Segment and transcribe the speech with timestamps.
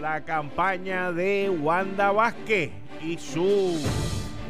[0.00, 2.70] la campaña de Wanda Vázquez
[3.02, 3.78] y su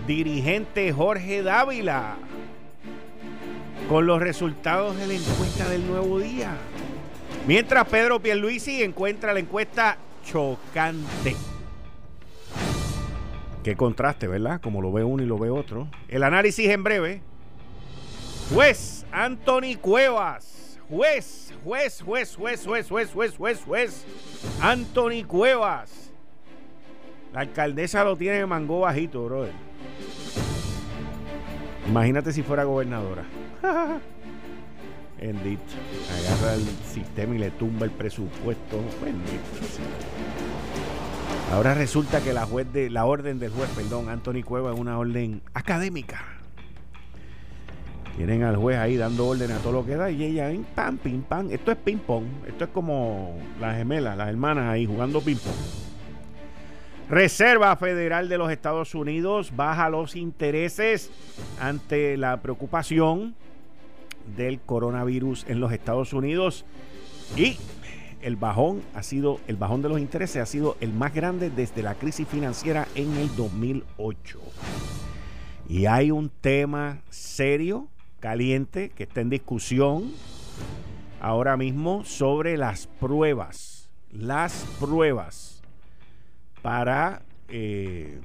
[0.07, 2.17] dirigente Jorge Dávila
[3.89, 6.53] con los resultados de la encuesta del nuevo día.
[7.49, 11.35] Mientras Pedro Pierluisi encuentra la encuesta chocante.
[13.65, 14.61] Qué contraste, ¿verdad?
[14.61, 15.89] Como lo ve uno y lo ve otro.
[16.09, 17.23] El análisis en breve.
[18.55, 20.60] Juez Anthony Cuevas.
[20.91, 24.05] Juez, juez, juez, juez, juez, juez, juez, juez, juez.
[24.61, 26.11] Anthony Cuevas.
[27.33, 29.53] La alcaldesa lo tiene en mango bajito, brother.
[31.87, 33.25] Imagínate si fuera gobernadora.
[35.21, 35.63] Bendito.
[36.27, 38.81] Agarra el sistema y le tumba el presupuesto.
[39.01, 39.39] Bendito.
[41.53, 44.99] Ahora resulta que la juez de la orden del juez, perdón, Anthony Cueva es una
[44.99, 46.40] orden académica.
[48.21, 50.99] Tienen al juez ahí dando orden a todo lo que da y ella en pam,
[50.99, 51.51] pim, pam.
[51.51, 52.27] Esto es ping pong.
[52.47, 55.55] Esto es como las gemelas, las hermanas ahí jugando ping pong.
[57.09, 61.11] Reserva Federal de los Estados Unidos baja los intereses
[61.59, 63.35] ante la preocupación
[64.37, 66.67] del coronavirus en los Estados Unidos
[67.39, 67.57] y
[68.21, 71.83] el bajón ha sido el bajón de los intereses ha sido el más grande desde
[71.83, 74.41] la crisis financiera en el 2008.
[75.71, 77.89] Y hay un tema serio,
[78.21, 80.13] caliente que está en discusión
[81.21, 85.63] ahora mismo sobre las pruebas, las pruebas
[86.63, 88.21] para eh,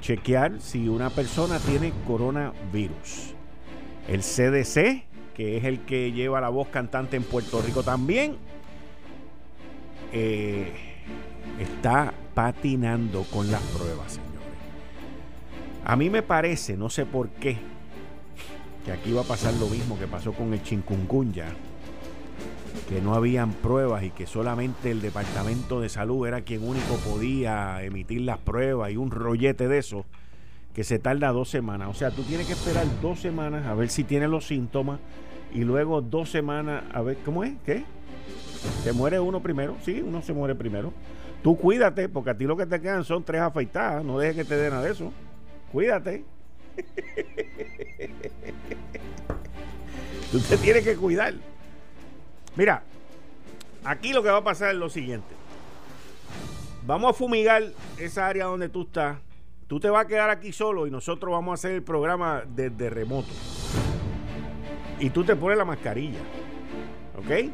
[0.00, 3.34] chequear si una persona tiene coronavirus.
[4.08, 5.10] El CDC
[5.40, 8.36] que es el que lleva la voz cantante en Puerto Rico también,
[10.12, 10.70] eh,
[11.58, 14.58] está patinando con las pruebas, señores.
[15.82, 17.56] A mí me parece, no sé por qué,
[18.84, 21.46] que aquí va a pasar lo mismo que pasó con el chincungunya,
[22.88, 27.82] que no habían pruebas y que solamente el Departamento de Salud era quien único podía
[27.82, 30.04] emitir las pruebas y un rollete de eso
[30.74, 31.88] que se tarda dos semanas.
[31.88, 35.00] O sea, tú tienes que esperar dos semanas a ver si tienes los síntomas
[35.52, 37.52] y luego dos semanas a ver, ¿cómo es?
[37.64, 37.84] ¿Qué?
[38.84, 39.76] ¿Se muere uno primero?
[39.82, 40.92] Sí, uno se muere primero.
[41.42, 44.04] Tú cuídate, porque a ti lo que te quedan son tres afeitadas.
[44.04, 45.12] No dejes que te den nada de eso.
[45.72, 46.24] Cuídate.
[50.32, 51.34] Tú te tienes que cuidar.
[52.56, 52.82] Mira,
[53.84, 55.34] aquí lo que va a pasar es lo siguiente.
[56.86, 57.62] Vamos a fumigar
[57.98, 59.18] esa área donde tú estás.
[59.66, 62.90] Tú te vas a quedar aquí solo y nosotros vamos a hacer el programa desde
[62.90, 63.28] remoto
[65.00, 66.20] y tú te pones la mascarilla.
[67.16, 67.50] ¿Ok?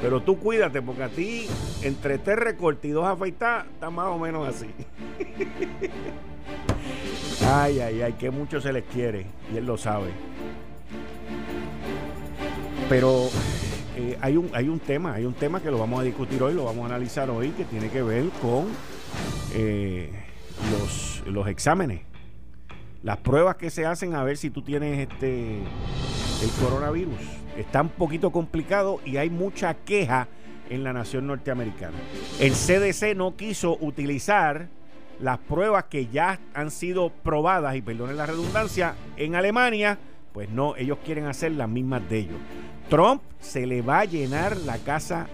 [0.00, 1.46] Pero tú cuídate porque a ti,
[1.82, 4.66] entre tres recortes y dos afeitadas, está más o menos así.
[7.46, 10.10] ay, ay, ay, que mucho se les quiere y él lo sabe.
[12.88, 13.28] Pero
[13.96, 16.54] eh, hay, un, hay un tema, hay un tema que lo vamos a discutir hoy,
[16.54, 18.66] lo vamos a analizar hoy, que tiene que ver con
[19.54, 20.10] eh,
[20.70, 22.02] los, los exámenes.
[23.02, 25.58] Las pruebas que se hacen a ver si tú tienes este
[26.42, 27.18] el coronavirus.
[27.56, 30.28] Está un poquito complicado y hay mucha queja
[30.70, 31.96] en la nación norteamericana.
[32.40, 34.68] El CDC no quiso utilizar
[35.20, 39.98] las pruebas que ya han sido probadas, y perdonen la redundancia, en Alemania,
[40.32, 42.38] pues no, ellos quieren hacer las mismas de ellos.
[42.88, 45.28] Trump se le va a llenar la casa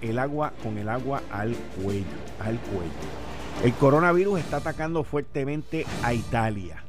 [0.00, 2.06] el agua con el agua al cuello,
[2.40, 3.62] al cuello.
[3.64, 6.82] El coronavirus está atacando fuertemente a Italia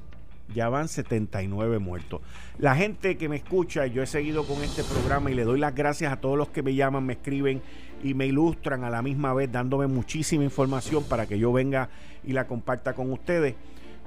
[0.53, 2.21] ya van 79 muertos.
[2.57, 5.75] La gente que me escucha, yo he seguido con este programa y le doy las
[5.75, 7.61] gracias a todos los que me llaman, me escriben
[8.03, 11.89] y me ilustran a la misma vez, dándome muchísima información para que yo venga
[12.23, 13.55] y la comparta con ustedes.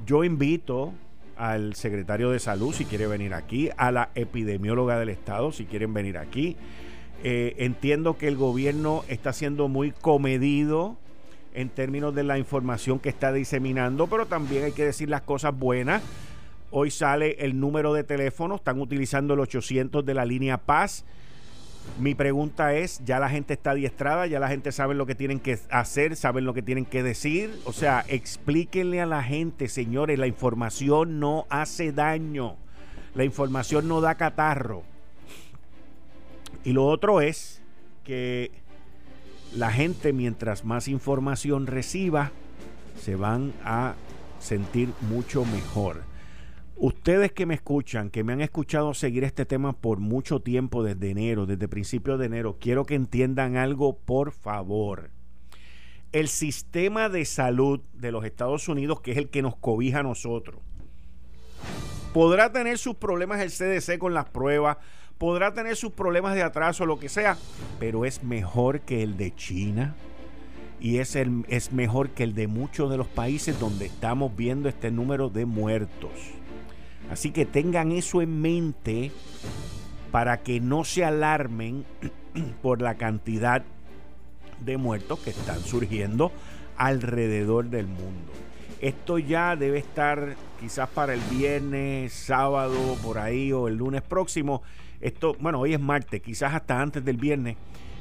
[0.04, 0.92] Yo invito
[1.36, 5.94] al secretario de salud si quiere venir aquí, a la epidemióloga del estado si quieren
[5.94, 6.56] venir aquí.
[7.22, 10.96] Eh, entiendo que el gobierno está siendo muy comedido
[11.54, 15.58] en términos de la información que está diseminando, pero también hay que decir las cosas
[15.58, 16.02] buenas
[16.70, 21.04] Hoy sale el número de teléfono, están utilizando el 800 de la línea Paz.
[21.98, 25.40] Mi pregunta es, ya la gente está adiestrada, ya la gente sabe lo que tienen
[25.40, 27.58] que hacer, saben lo que tienen que decir.
[27.64, 32.56] O sea, explíquenle a la gente, señores, la información no hace daño.
[33.14, 34.82] La información no da catarro.
[36.64, 37.62] Y lo otro es
[38.04, 38.50] que
[39.54, 42.30] la gente, mientras más información reciba,
[43.00, 43.94] se van a
[44.38, 46.02] sentir mucho mejor.
[46.78, 51.10] Ustedes que me escuchan, que me han escuchado seguir este tema por mucho tiempo desde
[51.10, 55.10] enero, desde principios de enero, quiero que entiendan algo, por favor.
[56.12, 60.02] El sistema de salud de los Estados Unidos, que es el que nos cobija a
[60.02, 60.60] nosotros,
[62.12, 64.76] podrá tener sus problemas el CDC con las pruebas,
[65.16, 67.38] podrá tener sus problemas de atraso, lo que sea,
[67.80, 69.96] pero es mejor que el de China
[70.78, 74.68] y es, el, es mejor que el de muchos de los países donde estamos viendo
[74.68, 76.35] este número de muertos.
[77.10, 79.12] Así que tengan eso en mente
[80.10, 81.84] para que no se alarmen
[82.62, 83.62] por la cantidad
[84.64, 86.32] de muertos que están surgiendo
[86.76, 88.32] alrededor del mundo.
[88.80, 94.62] Esto ya debe estar quizás para el viernes, sábado, por ahí o el lunes próximo.
[95.00, 97.56] Esto, bueno, hoy es martes, quizás hasta antes del viernes.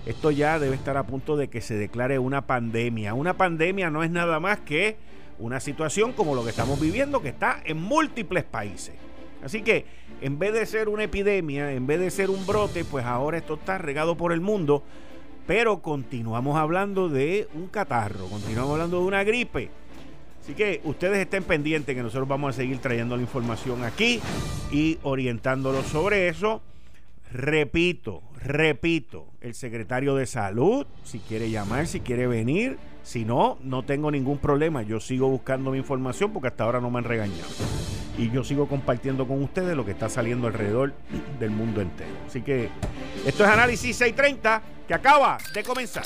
[0.06, 3.13] Esto ya debe estar a punto de que se declare una pandemia.
[3.13, 4.98] Una pandemia no es nada más que
[5.40, 8.96] una situación como lo que estamos viviendo que está en múltiples países.
[9.44, 9.86] Así que
[10.22, 13.56] en vez de ser una epidemia, en vez de ser un brote, pues ahora esto
[13.56, 14.84] está regado por el mundo,
[15.46, 19.70] pero continuamos hablando de un catarro, continuamos hablando de una gripe.
[20.42, 24.20] Así que ustedes estén pendientes que nosotros vamos a seguir trayendo la información aquí
[24.72, 26.62] y orientándolos sobre eso.
[27.36, 33.84] Repito, repito, el secretario de salud, si quiere llamar, si quiere venir, si no, no
[33.84, 34.84] tengo ningún problema.
[34.84, 37.50] Yo sigo buscando mi información porque hasta ahora no me han regañado.
[38.18, 40.94] Y yo sigo compartiendo con ustedes lo que está saliendo alrededor
[41.38, 42.12] del mundo entero.
[42.26, 42.70] Así que
[43.26, 46.06] esto es Análisis 630 que acaba de comenzar.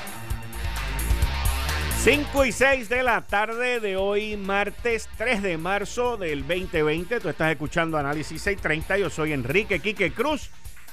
[2.03, 7.19] 5 y 6 de la tarde de hoy, martes 3 de marzo del 2020.
[7.19, 8.97] Tú estás escuchando Análisis 630.
[8.97, 10.49] Yo soy Enrique Quique Cruz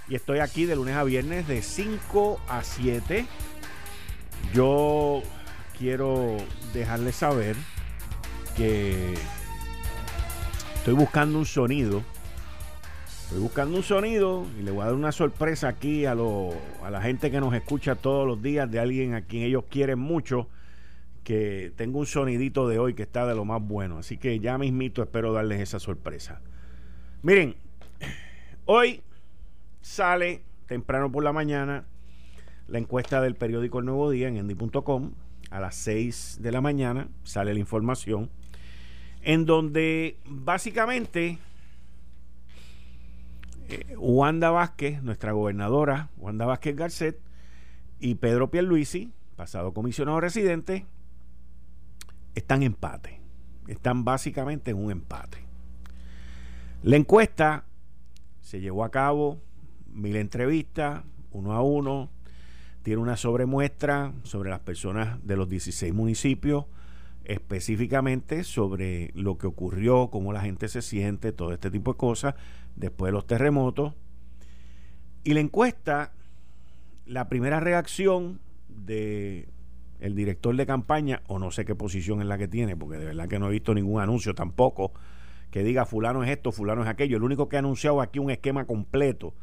[0.07, 3.25] y estoy aquí de lunes a viernes de 5 a 7.
[4.53, 5.23] Yo
[5.79, 6.37] quiero
[6.75, 7.57] dejarles saber
[8.55, 9.15] que
[10.75, 12.03] estoy buscando un sonido.
[13.25, 17.01] Estoy buscando un sonido y le voy a dar una sorpresa aquí a, a la
[17.01, 20.49] gente que nos escucha todos los días de alguien a quien ellos quieren mucho.
[21.29, 23.99] Que tengo un sonidito de hoy que está de lo más bueno.
[23.99, 26.41] Así que ya mismito espero darles esa sorpresa.
[27.21, 27.55] Miren,
[28.65, 29.03] hoy
[29.83, 31.85] sale temprano por la mañana
[32.67, 35.13] la encuesta del periódico El Nuevo Día en endy.com.
[35.51, 38.31] A las 6 de la mañana sale la información
[39.21, 41.37] en donde básicamente
[43.69, 47.21] eh, Wanda Vázquez, nuestra gobernadora, Wanda Vázquez Garcet,
[48.01, 50.87] y Pedro Pierluisi, pasado comisionado residente,
[52.39, 53.21] están en empate.
[53.67, 55.39] Están básicamente en un empate.
[56.83, 57.65] La encuesta
[58.41, 59.41] se llevó a cabo
[59.93, 61.03] mil entrevistas,
[61.33, 62.11] uno a uno.
[62.83, 66.65] Tiene una sobremuestra sobre las personas de los 16 municipios,
[67.25, 72.35] específicamente sobre lo que ocurrió, cómo la gente se siente, todo este tipo de cosas,
[72.77, 73.95] después de los terremotos.
[75.25, 76.13] Y la encuesta,
[77.05, 79.49] la primera reacción de
[80.01, 83.07] el director de campaña, o no sé qué posición es la que tiene, porque de
[83.07, 84.93] verdad que no he visto ningún anuncio tampoco
[85.51, 87.17] que diga fulano es esto, fulano es aquello.
[87.17, 89.35] El único que ha anunciado aquí un esquema completo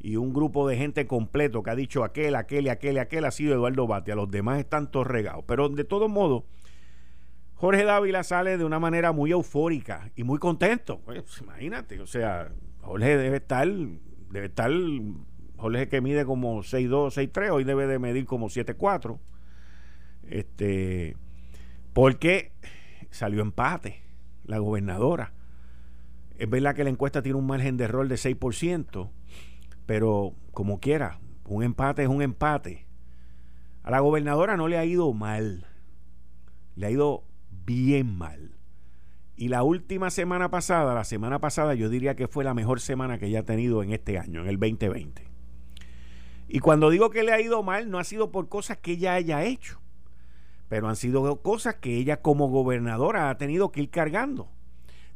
[0.00, 3.54] y un grupo de gente completo que ha dicho aquel, aquel aquel aquel ha sido
[3.54, 4.14] Eduardo Batia.
[4.14, 5.44] Los demás están todos regados.
[5.46, 6.44] Pero de todo modo,
[7.54, 11.00] Jorge Dávila sale de una manera muy eufórica y muy contento.
[11.04, 12.52] Pues, imagínate, o sea,
[12.82, 13.66] Jorge debe estar,
[14.30, 14.70] debe estar,
[15.56, 19.18] Jorge que mide como 6'2, 6'3, hoy debe de medir como 7'4.
[20.28, 21.16] Este,
[21.92, 22.52] porque
[23.10, 24.02] salió empate
[24.44, 25.32] la gobernadora.
[26.36, 29.10] Es verdad que la encuesta tiene un margen de error de 6%,
[29.86, 32.86] pero como quiera, un empate es un empate.
[33.82, 35.66] A la gobernadora no le ha ido mal,
[36.76, 37.24] le ha ido
[37.64, 38.52] bien mal.
[39.36, 43.18] Y la última semana pasada, la semana pasada yo diría que fue la mejor semana
[43.18, 45.26] que ella ha tenido en este año, en el 2020.
[46.48, 49.14] Y cuando digo que le ha ido mal, no ha sido por cosas que ella
[49.14, 49.80] haya hecho,
[50.68, 54.50] pero han sido cosas que ella como gobernadora ha tenido que ir cargando.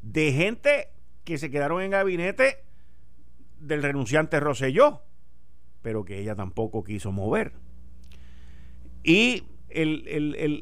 [0.01, 0.89] De gente
[1.25, 2.65] que se quedaron en gabinete
[3.61, 5.03] del renunciante Roselló.
[5.83, 7.53] pero que ella tampoco quiso mover.
[9.03, 10.07] Y el,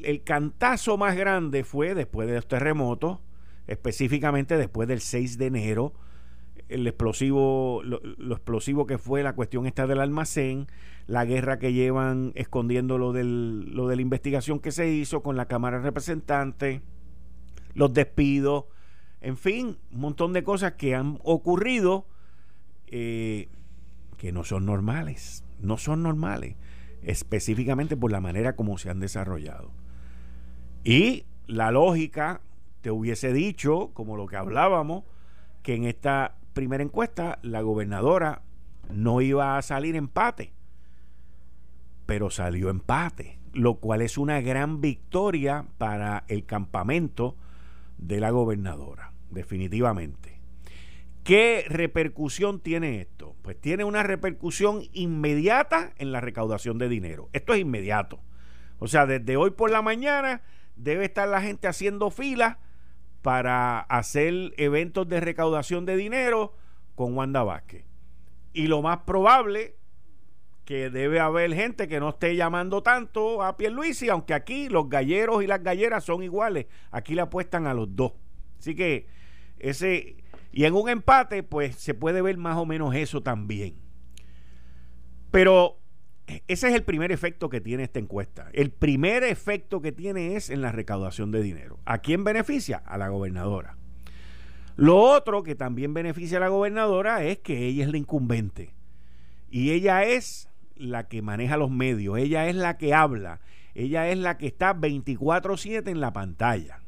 [0.03, 3.19] el, cantazo más grande fue después de los terremotos,
[3.67, 5.93] específicamente después del 6 de enero,
[6.71, 7.99] el explosivo, lo,
[8.33, 10.67] explosivo que fue la cuestión esta del almacén,
[11.07, 15.35] la guerra que llevan escondiendo lo, del, lo de la investigación que se hizo con
[15.35, 16.81] la Cámara de Representantes,
[17.73, 18.65] los despidos,
[19.21, 22.05] en fin, un montón de cosas que han ocurrido
[22.87, 23.49] eh,
[24.17, 26.55] que no son normales, no son normales,
[27.03, 29.71] específicamente por la manera como se han desarrollado.
[30.83, 32.41] Y la lógica
[32.81, 35.03] te hubiese dicho, como lo que hablábamos,
[35.61, 38.41] que en esta primera encuesta la gobernadora
[38.89, 40.53] no iba a salir empate,
[42.05, 47.35] pero salió empate, lo cual es una gran victoria para el campamento
[47.97, 50.41] de la gobernadora, definitivamente.
[51.23, 53.35] ¿Qué repercusión tiene esto?
[53.43, 57.29] Pues tiene una repercusión inmediata en la recaudación de dinero.
[57.31, 58.19] Esto es inmediato.
[58.79, 60.41] O sea, desde hoy por la mañana
[60.75, 62.59] debe estar la gente haciendo fila
[63.21, 66.55] para hacer eventos de recaudación de dinero
[66.95, 67.85] con Wanda Vázquez.
[68.53, 69.75] Y lo más probable
[70.65, 75.43] que debe haber gente que no esté llamando tanto a Pierluisi, aunque aquí los galleros
[75.43, 76.67] y las galleras son iguales.
[76.91, 78.13] Aquí le apuestan a los dos.
[78.59, 79.07] Así que
[79.59, 80.17] ese
[80.51, 83.75] y en un empate pues se puede ver más o menos eso también.
[85.31, 85.80] Pero
[86.47, 88.49] ese es el primer efecto que tiene esta encuesta.
[88.53, 91.79] El primer efecto que tiene es en la recaudación de dinero.
[91.85, 92.77] ¿A quién beneficia?
[92.77, 93.77] A la gobernadora.
[94.75, 98.73] Lo otro que también beneficia a la gobernadora es que ella es la incumbente.
[99.49, 103.41] Y ella es la que maneja los medios, ella es la que habla,
[103.75, 106.81] ella es la que está 24/7 en la pantalla.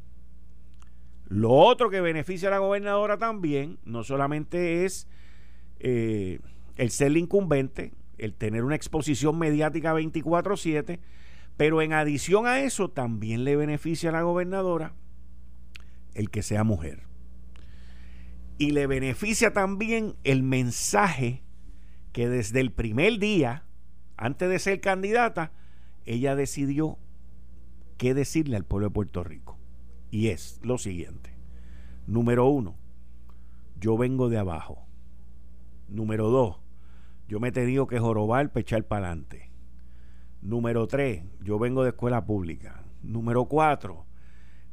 [1.27, 5.07] Lo otro que beneficia a la gobernadora también, no solamente es
[5.79, 6.39] eh,
[6.77, 11.00] el ser la incumbente, el tener una exposición mediática 24/7,
[11.58, 14.93] pero en adición a eso también le beneficia a la gobernadora
[16.13, 17.03] el que sea mujer.
[18.58, 21.43] Y le beneficia también el mensaje
[22.12, 23.65] que desde el primer día,
[24.15, 25.51] antes de ser candidata,
[26.05, 27.00] ella decidió
[27.98, 29.58] qué decirle al pueblo de Puerto Rico.
[30.12, 31.32] Y es lo siguiente.
[32.05, 32.75] Número uno,
[33.79, 34.86] yo vengo de abajo.
[35.88, 36.58] Número dos,
[37.33, 39.49] yo me he tenido que jorobar para echar para adelante.
[40.43, 42.83] Número tres, yo vengo de escuela pública.
[43.01, 44.05] Número cuatro,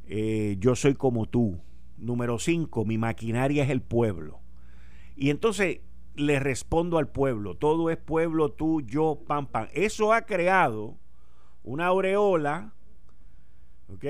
[0.05, 1.59] eh, yo soy como tú.
[1.97, 4.41] Número cinco, mi maquinaria es el pueblo.
[5.15, 5.79] Y entonces
[6.13, 9.67] le respondo al pueblo, todo es pueblo, tú, yo, pam, pam.
[9.73, 10.99] Eso ha creado
[11.63, 12.75] una aureola,
[13.91, 14.05] ¿ok?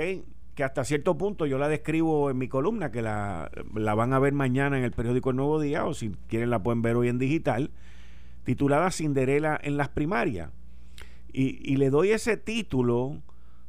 [0.55, 4.19] Que hasta cierto punto yo la describo en mi columna, que la, la van a
[4.19, 7.07] ver mañana en el periódico El Nuevo Día, o si quieren la pueden ver hoy
[7.07, 7.71] en digital
[8.43, 10.51] titulada Cinderela en las primarias.
[11.33, 13.21] Y, le doy ese título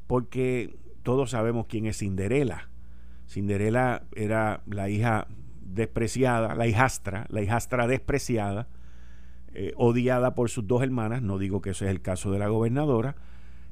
[0.09, 0.75] porque
[1.05, 2.69] todos sabemos quién es Cinderela.
[3.29, 5.29] Cinderela era la hija
[5.61, 8.69] despreciada, la hijastra, la hijastra despreciada,
[9.55, 12.49] eh, odiada por sus dos hermanas, no digo que ese es el caso de la
[12.49, 13.15] gobernadora,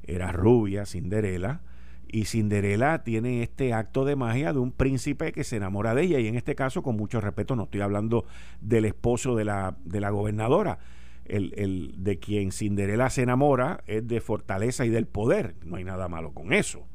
[0.03, 1.61] era rubia, Cinderela,
[2.11, 6.19] y Cinderela tiene este acto de magia de un príncipe que se enamora de ella
[6.19, 8.25] y en este caso con mucho respeto no estoy hablando
[8.59, 10.79] del esposo de la, de la gobernadora.
[11.25, 15.55] El, el, de quien Cinderela se enamora es de fortaleza y del poder.
[15.63, 16.85] No hay nada malo con eso.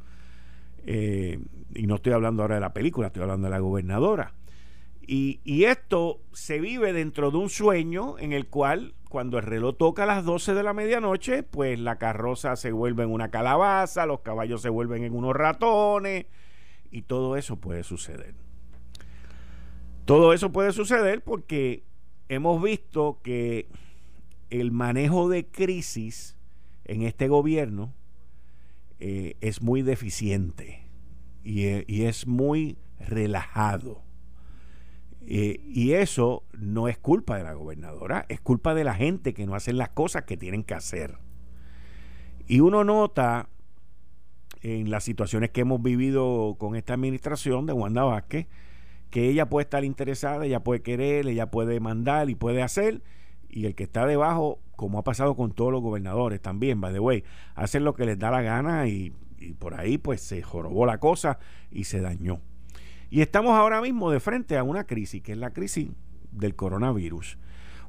[0.84, 1.38] Eh,
[1.74, 4.34] y no estoy hablando ahora de la película estoy hablando de la gobernadora
[5.06, 10.02] y, esto se vive dentro de un sueño en el cual cuando el reloj toca
[10.02, 14.20] a las 12 de la medianoche, pues la carroza se vuelve en una calabaza, los
[14.20, 16.26] caballos se vuelven en unos ratones
[16.90, 18.34] y todo eso puede suceder.
[20.04, 21.84] Todo eso puede suceder porque
[22.28, 23.68] hemos visto que
[24.50, 26.36] el manejo de crisis
[26.84, 27.92] en este gobierno
[28.98, 30.82] eh, es muy deficiente
[31.44, 34.05] y es muy relajado.
[35.28, 39.44] Eh, y eso no es culpa de la gobernadora, es culpa de la gente que
[39.44, 41.18] no hacen las cosas que tienen que hacer.
[42.46, 43.48] Y uno nota
[44.62, 48.46] en las situaciones que hemos vivido con esta administración de Wanda Vázquez,
[49.10, 53.02] que ella puede estar interesada, ella puede querer, ella puede mandar y puede hacer,
[53.48, 57.00] y el que está debajo, como ha pasado con todos los gobernadores también, by the
[57.00, 57.24] way,
[57.56, 60.98] hacen lo que les da la gana y, y por ahí pues se jorobó la
[60.98, 61.38] cosa
[61.70, 62.40] y se dañó.
[63.10, 65.88] Y estamos ahora mismo de frente a una crisis, que es la crisis
[66.32, 67.38] del coronavirus.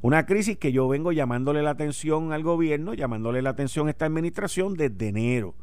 [0.02, 4.06] Una crisis que yo vengo llamándole la atención al gobierno, llamándole la atención a esta
[4.06, 5.56] administración desde enero.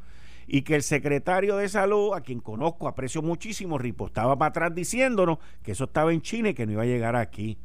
[0.47, 5.39] Y que el secretario de salud, a quien conozco, aprecio muchísimo, ripostaba para atrás diciéndonos
[5.63, 7.59] que eso estaba en China y que no iba a llegar aquí.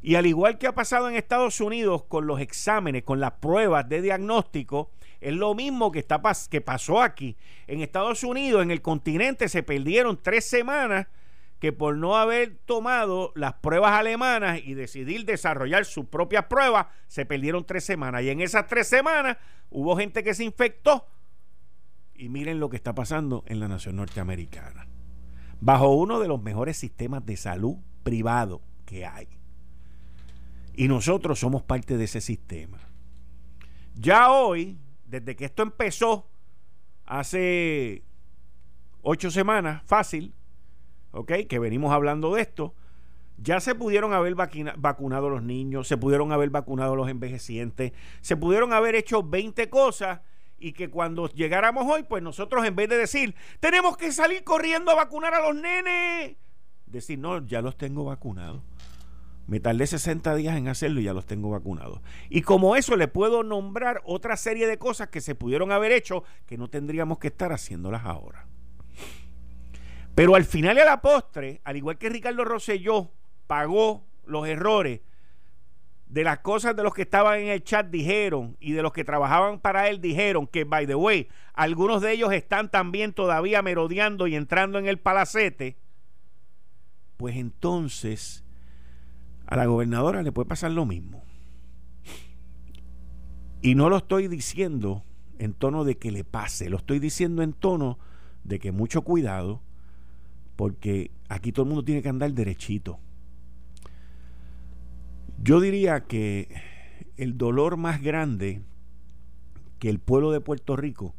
[0.00, 3.88] Y al igual que ha pasado en Estados Unidos con los exámenes, con las pruebas
[3.88, 6.20] de diagnóstico, es lo mismo que, está,
[6.50, 7.36] que pasó aquí.
[7.66, 11.06] En Estados Unidos, en el continente, se perdieron tres semanas
[11.58, 17.26] que por no haber tomado las pruebas alemanas y decidir desarrollar sus propias pruebas, se
[17.26, 18.22] perdieron tres semanas.
[18.22, 19.38] Y en esas tres semanas
[19.70, 21.06] hubo gente que se infectó.
[22.14, 24.86] Y miren lo que está pasando en la nación norteamericana.
[25.60, 29.28] Bajo uno de los mejores sistemas de salud privado que hay.
[30.74, 32.78] Y nosotros somos parte de ese sistema.
[33.94, 34.78] Ya hoy,
[35.08, 36.28] desde que esto empezó,
[37.04, 38.02] hace
[39.02, 40.34] ocho semanas, fácil,
[41.12, 41.32] ¿ok?
[41.48, 42.74] Que venimos hablando de esto.
[43.38, 48.72] Ya se pudieron haber vacunado los niños, se pudieron haber vacunado los envejecientes, se pudieron
[48.72, 50.20] haber hecho 20 cosas
[50.58, 54.90] y que cuando llegáramos hoy, pues nosotros en vez de decir, tenemos que salir corriendo
[54.90, 56.36] a vacunar a los nenes,
[56.86, 58.60] decir, no, ya los tengo vacunados.
[59.48, 62.02] Me tardé 60 días en hacerlo y ya los tengo vacunados.
[62.28, 66.22] Y como eso le puedo nombrar otra serie de cosas que se pudieron haber hecho
[66.46, 68.46] que no tendríamos que estar haciéndolas ahora.
[70.14, 73.10] Pero al final y a la postre, al igual que Ricardo Rosselló
[73.46, 75.00] pagó los errores
[76.08, 79.04] de las cosas de los que estaban en el chat dijeron y de los que
[79.04, 84.26] trabajaban para él dijeron que, by the way, algunos de ellos están también todavía merodeando
[84.26, 85.78] y entrando en el palacete,
[87.16, 88.44] pues entonces
[89.48, 91.22] a la gobernadora le puede pasar lo mismo.
[93.62, 95.04] Y no lo estoy diciendo
[95.38, 97.98] en tono de que le pase, lo estoy diciendo en tono
[98.44, 99.62] de que mucho cuidado,
[100.54, 102.98] porque aquí todo el mundo tiene que andar derechito.
[105.42, 106.54] Yo diría que
[107.16, 108.62] el dolor más grande
[109.78, 111.14] que el pueblo de Puerto Rico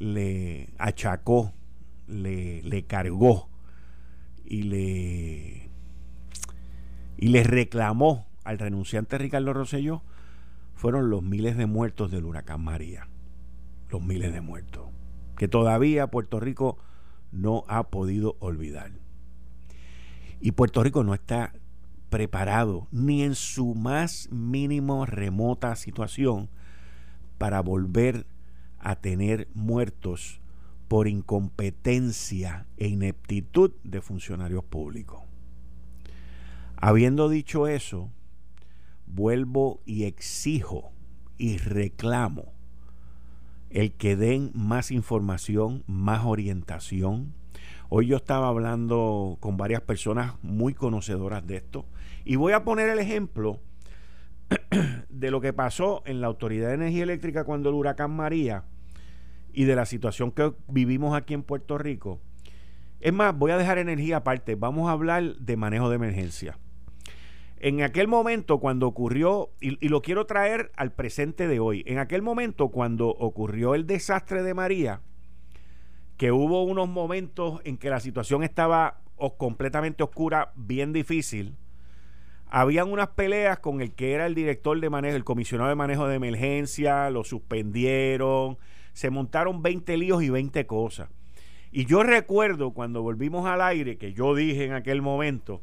[0.00, 1.52] le achacó,
[2.08, 3.48] le, le cargó
[4.44, 5.69] y le
[7.20, 10.02] y le reclamó al renunciante Ricardo Rosselló
[10.74, 13.08] fueron los miles de muertos del huracán María.
[13.90, 14.88] Los miles de muertos.
[15.36, 16.78] Que todavía Puerto Rico
[17.30, 18.92] no ha podido olvidar.
[20.40, 21.52] Y Puerto Rico no está
[22.08, 26.48] preparado ni en su más mínimo remota situación
[27.36, 28.26] para volver
[28.78, 30.40] a tener muertos
[30.88, 35.29] por incompetencia e ineptitud de funcionarios públicos.
[36.82, 38.10] Habiendo dicho eso,
[39.04, 40.92] vuelvo y exijo
[41.36, 42.54] y reclamo
[43.68, 47.34] el que den más información, más orientación.
[47.90, 51.84] Hoy yo estaba hablando con varias personas muy conocedoras de esto
[52.24, 53.60] y voy a poner el ejemplo
[55.10, 58.64] de lo que pasó en la Autoridad de Energía Eléctrica cuando el huracán María
[59.52, 62.22] y de la situación que vivimos aquí en Puerto Rico.
[63.00, 66.56] Es más, voy a dejar energía aparte, vamos a hablar de manejo de emergencia.
[67.62, 72.22] En aquel momento cuando ocurrió, y, lo quiero traer al presente de hoy, en aquel
[72.22, 75.02] momento cuando ocurrió el desastre de María,
[76.16, 79.02] que hubo unos momentos en que la situación estaba
[79.36, 81.54] completamente oscura, bien difícil,
[82.46, 86.08] habían unas peleas con el que era el director de manejo, el comisionado de manejo
[86.08, 88.56] de emergencia, lo suspendieron,
[88.94, 91.10] se montaron 20 líos y 20 cosas.
[91.72, 95.60] Y yo recuerdo cuando volvimos al aire, que yo dije en aquel momento,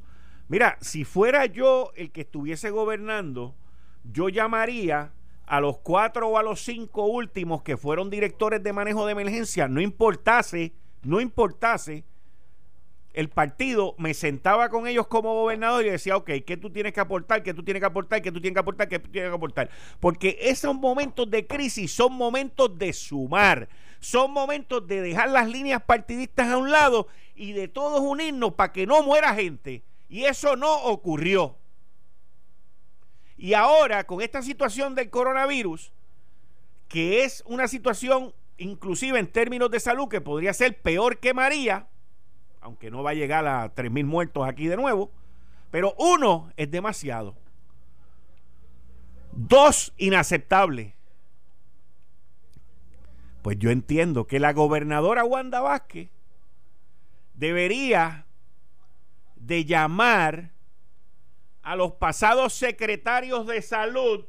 [0.50, 3.56] Mira, si fuera yo el que estuviese gobernando,
[4.04, 5.12] yo llamaría
[5.46, 9.68] a los cuatro o a los cinco últimos que fueron directores de manejo de emergencia,
[9.68, 12.06] no importase, no importase
[13.14, 17.00] el partido, me sentaba con ellos como gobernador y decía, ok, ¿qué tú tienes que
[17.00, 17.44] aportar?
[17.44, 18.22] ¿Qué tú tienes que aportar?
[18.22, 18.88] ¿Qué tú tienes que aportar?
[18.88, 19.70] ¿Qué tú tienes que aportar?
[20.00, 23.68] Porque esos momentos de crisis son momentos de sumar,
[24.00, 28.72] son momentos de dejar las líneas partidistas a un lado y de todos unirnos para
[28.72, 31.58] que no muera gente y eso no ocurrió.
[33.38, 35.91] Y ahora, con esta situación del coronavirus,
[36.88, 41.88] que es una situación inclusive en términos de salud que podría ser peor que María,
[42.62, 45.12] aunque no va a llegar a 3.000 muertos aquí de nuevo,
[45.72, 47.36] pero uno es demasiado.
[49.32, 50.96] Dos, inaceptable.
[53.43, 56.10] Pues yo entiendo que la gobernadora Wanda Vázquez
[57.36, 58.27] debería
[59.48, 60.52] de llamar
[61.62, 64.26] a los pasados secretarios de salud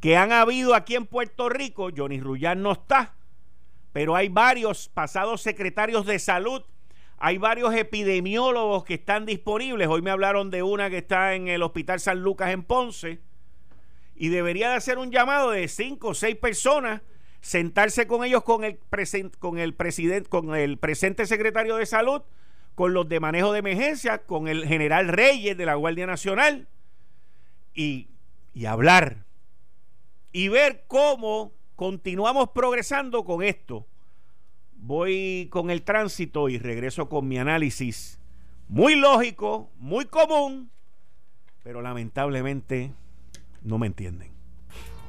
[0.00, 3.16] que han habido aquí en Puerto Rico, Johnny Rullán no está,
[3.92, 6.62] pero hay varios pasados secretarios de salud,
[7.18, 11.64] hay varios epidemiólogos que están disponibles, hoy me hablaron de una que está en el
[11.64, 13.18] Hospital San Lucas en Ponce,
[14.14, 17.02] y debería de hacer un llamado de cinco o seis personas,
[17.40, 18.78] sentarse con ellos con el,
[19.40, 19.74] con el,
[20.28, 22.22] con el presente secretario de salud,
[22.76, 26.68] con los de manejo de emergencia, con el general Reyes de la Guardia Nacional
[27.74, 28.10] y,
[28.54, 29.24] y hablar
[30.30, 33.86] y ver cómo continuamos progresando con esto.
[34.76, 38.20] Voy con el tránsito y regreso con mi análisis
[38.68, 40.70] muy lógico, muy común,
[41.62, 42.92] pero lamentablemente
[43.62, 44.30] no me entienden.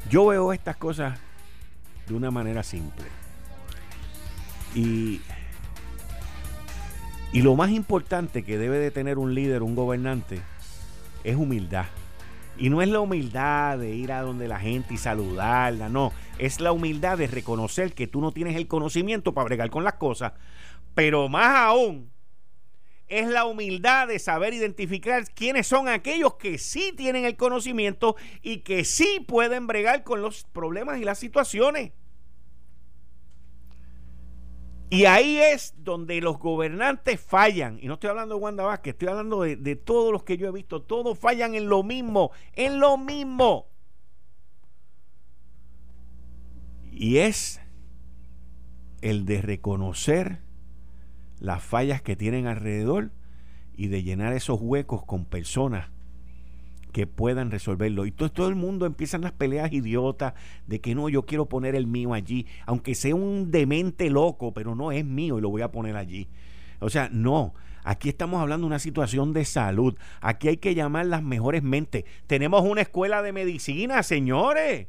[0.10, 1.20] Yo veo estas cosas
[2.08, 3.06] de una manera simple.
[4.74, 5.20] Y,
[7.34, 10.42] y lo más importante que debe de tener un líder, un gobernante,
[11.24, 11.86] es humildad.
[12.58, 16.12] Y no es la humildad de ir a donde la gente y saludarla, no.
[16.40, 19.94] Es la humildad de reconocer que tú no tienes el conocimiento para bregar con las
[19.94, 20.34] cosas.
[20.96, 22.10] Pero más aún,
[23.08, 28.60] es la humildad de saber identificar quiénes son aquellos que sí tienen el conocimiento y
[28.60, 31.92] que sí pueden bregar con los problemas y las situaciones.
[34.90, 37.78] Y ahí es donde los gobernantes fallan.
[37.82, 40.48] Y no estoy hablando de Wanda Vázquez, estoy hablando de, de todos los que yo
[40.48, 40.82] he visto.
[40.82, 43.68] Todos fallan en lo mismo, en lo mismo.
[46.92, 47.60] Y es
[49.02, 50.42] el de reconocer
[51.40, 53.12] las fallas que tienen alrededor
[53.74, 55.90] y de llenar esos huecos con personas
[56.98, 58.08] que puedan resolverlo.
[58.08, 60.34] Y todo, el mundo empiezan las peleas idiotas
[60.66, 64.74] de que no, yo quiero poner el mío allí, aunque sea un demente loco, pero
[64.74, 66.28] no es mío y lo voy a poner allí.
[66.80, 67.54] O sea, no.
[67.84, 69.96] Aquí estamos hablando de una situación de salud.
[70.22, 72.04] Aquí hay que llamar las mejores mentes.
[72.26, 74.88] Tenemos una escuela de medicina, señores.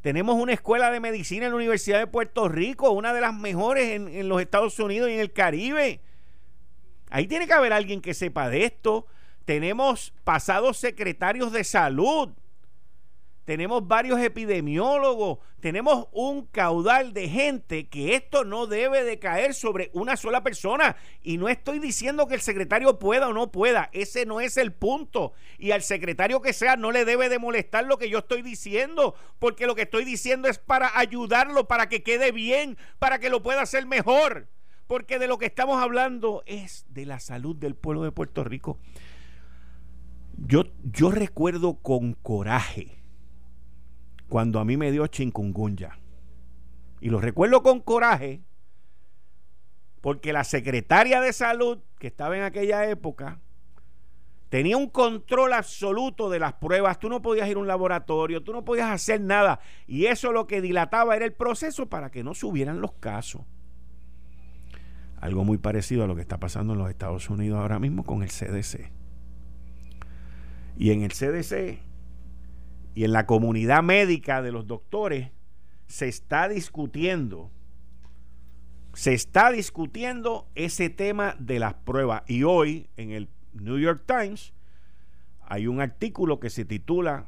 [0.00, 3.90] Tenemos una escuela de medicina en la Universidad de Puerto Rico, una de las mejores
[3.90, 6.00] en, en los Estados Unidos y en el Caribe.
[7.10, 9.06] Ahí tiene que haber alguien que sepa de esto
[9.46, 12.30] tenemos pasados secretarios de salud,
[13.44, 19.88] tenemos varios epidemiólogos, tenemos un caudal de gente que esto no debe de caer sobre
[19.92, 20.96] una sola persona.
[21.22, 24.72] Y no estoy diciendo que el secretario pueda o no pueda, ese no es el
[24.72, 25.32] punto.
[25.58, 29.14] Y al secretario que sea no le debe de molestar lo que yo estoy diciendo,
[29.38, 33.44] porque lo que estoy diciendo es para ayudarlo, para que quede bien, para que lo
[33.44, 34.48] pueda hacer mejor.
[34.88, 38.80] Porque de lo que estamos hablando es de la salud del pueblo de Puerto Rico.
[40.38, 42.98] Yo, yo recuerdo con coraje
[44.28, 45.98] cuando a mí me dio chikungunya.
[47.00, 48.42] Y lo recuerdo con coraje
[50.00, 53.40] porque la secretaria de salud que estaba en aquella época
[54.48, 56.98] tenía un control absoluto de las pruebas.
[56.98, 59.60] Tú no podías ir a un laboratorio, tú no podías hacer nada.
[59.86, 63.42] Y eso lo que dilataba era el proceso para que no subieran los casos.
[65.20, 68.22] Algo muy parecido a lo que está pasando en los Estados Unidos ahora mismo con
[68.22, 68.95] el CDC.
[70.76, 71.80] Y en el CDC
[72.94, 75.30] y en la comunidad médica de los doctores
[75.86, 77.50] se está discutiendo,
[78.94, 82.22] se está discutiendo ese tema de las pruebas.
[82.26, 84.52] Y hoy en el New York Times
[85.42, 87.26] hay un artículo que se titula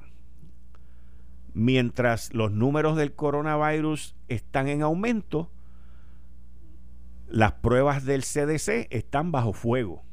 [1.55, 5.51] Mientras los números del coronavirus están en aumento,
[7.27, 10.05] las pruebas del CDC están bajo fuego.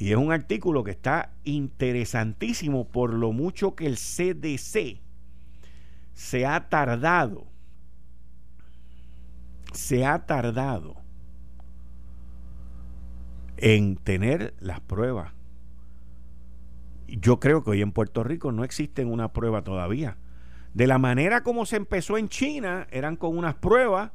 [0.00, 4.98] Y es un artículo que está interesantísimo por lo mucho que el CDC
[6.14, 7.46] se ha tardado,
[9.74, 10.96] se ha tardado
[13.58, 15.34] en tener las pruebas.
[17.06, 20.16] Yo creo que hoy en Puerto Rico no existen una prueba todavía.
[20.72, 24.12] De la manera como se empezó en China, eran con unas pruebas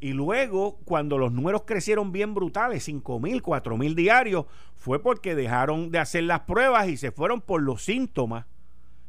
[0.00, 5.34] y luego, cuando los números crecieron bien brutales, 5 mil, 4 mil diarios, fue porque
[5.34, 8.46] dejaron de hacer las pruebas y se fueron por los síntomas,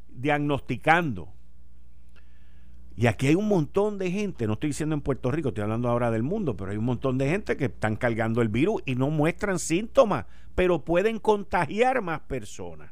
[0.09, 1.29] diagnosticando.
[2.97, 5.87] Y aquí hay un montón de gente, no estoy diciendo en Puerto Rico, estoy hablando
[5.87, 8.95] ahora del mundo, pero hay un montón de gente que están cargando el virus y
[8.95, 10.25] no muestran síntomas,
[10.55, 12.91] pero pueden contagiar más personas.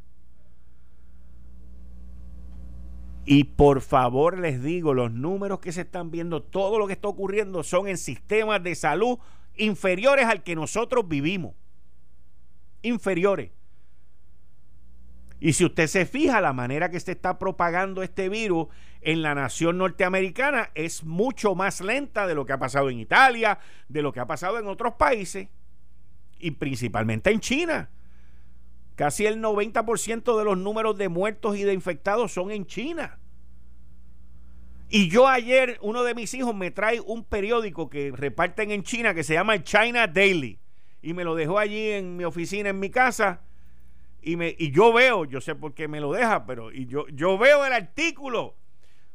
[3.31, 7.09] Y por favor les digo, los números que se están viendo, todo lo que está
[7.09, 9.19] ocurriendo son en sistemas de salud
[9.55, 11.53] inferiores al que nosotros vivimos.
[12.81, 13.51] Inferiores.
[15.39, 18.65] Y si usted se fija, la manera que se está propagando este virus
[19.01, 23.59] en la nación norteamericana es mucho más lenta de lo que ha pasado en Italia,
[23.89, 25.49] de lo que ha pasado en otros países,
[26.39, 27.91] y principalmente en China.
[28.99, 33.17] Casi el 90% de los números de muertos y de infectados son en China.
[34.89, 39.13] Y yo ayer, uno de mis hijos me trae un periódico que reparten en China
[39.13, 40.59] que se llama China Daily.
[41.01, 43.39] Y me lo dejó allí en mi oficina, en mi casa.
[44.21, 47.07] Y, me, y yo veo, yo sé por qué me lo deja, pero y yo,
[47.07, 48.57] yo veo el artículo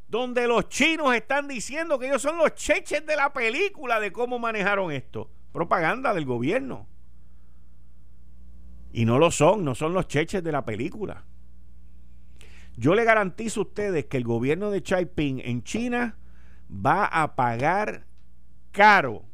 [0.09, 4.39] donde los chinos están diciendo que ellos son los cheches de la película de cómo
[4.39, 5.29] manejaron esto.
[5.53, 6.89] propaganda del gobierno.
[8.95, 11.25] Y no lo son, no son los cheches de la película.
[12.77, 16.17] Yo le garantizo a ustedes que el gobierno de Ping en China
[16.71, 18.07] va a pagar
[18.71, 19.25] caro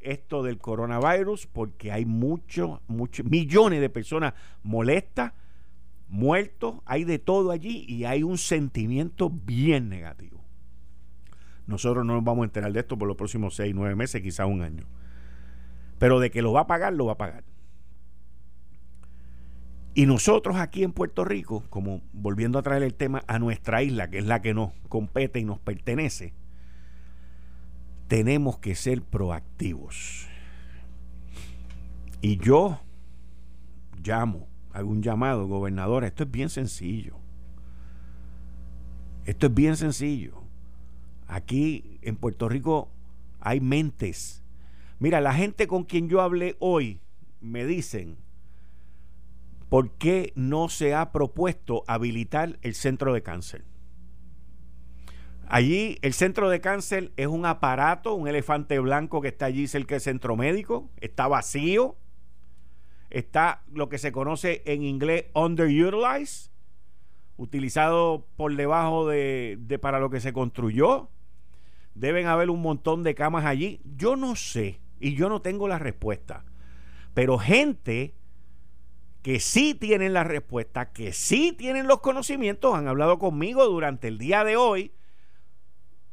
[0.00, 5.34] esto del coronavirus porque hay muchos, muchos, millones de personas molestas,
[6.08, 10.42] muertos, hay de todo allí y hay un sentimiento bien negativo.
[11.66, 14.46] Nosotros no nos vamos a enterar de esto por los próximos seis, nueve meses, quizás
[14.46, 14.86] un año.
[15.98, 17.51] Pero de que lo va a pagar, lo va a pagar.
[19.94, 24.08] Y nosotros aquí en Puerto Rico, como volviendo a traer el tema a nuestra isla,
[24.08, 26.32] que es la que nos compete y nos pertenece,
[28.08, 30.26] tenemos que ser proactivos.
[32.22, 32.80] Y yo
[34.02, 37.18] llamo, hago un llamado, gobernadora, esto es bien sencillo.
[39.24, 40.42] Esto es bien sencillo.
[41.26, 42.90] Aquí en Puerto Rico
[43.40, 44.42] hay mentes.
[44.98, 47.00] Mira, la gente con quien yo hablé hoy
[47.40, 48.16] me dicen,
[49.72, 53.64] ¿por qué no se ha propuesto habilitar el centro de cáncer?
[55.46, 59.94] Allí el centro de cáncer es un aparato, un elefante blanco que está allí cerca
[59.94, 61.96] del centro médico, está vacío,
[63.08, 66.50] está lo que se conoce en inglés underutilized,
[67.38, 71.08] utilizado por debajo de, de para lo que se construyó.
[71.94, 73.80] Deben haber un montón de camas allí.
[73.96, 76.44] Yo no sé y yo no tengo la respuesta.
[77.14, 78.14] Pero gente
[79.22, 84.18] que sí tienen la respuesta, que sí tienen los conocimientos, han hablado conmigo durante el
[84.18, 84.92] día de hoy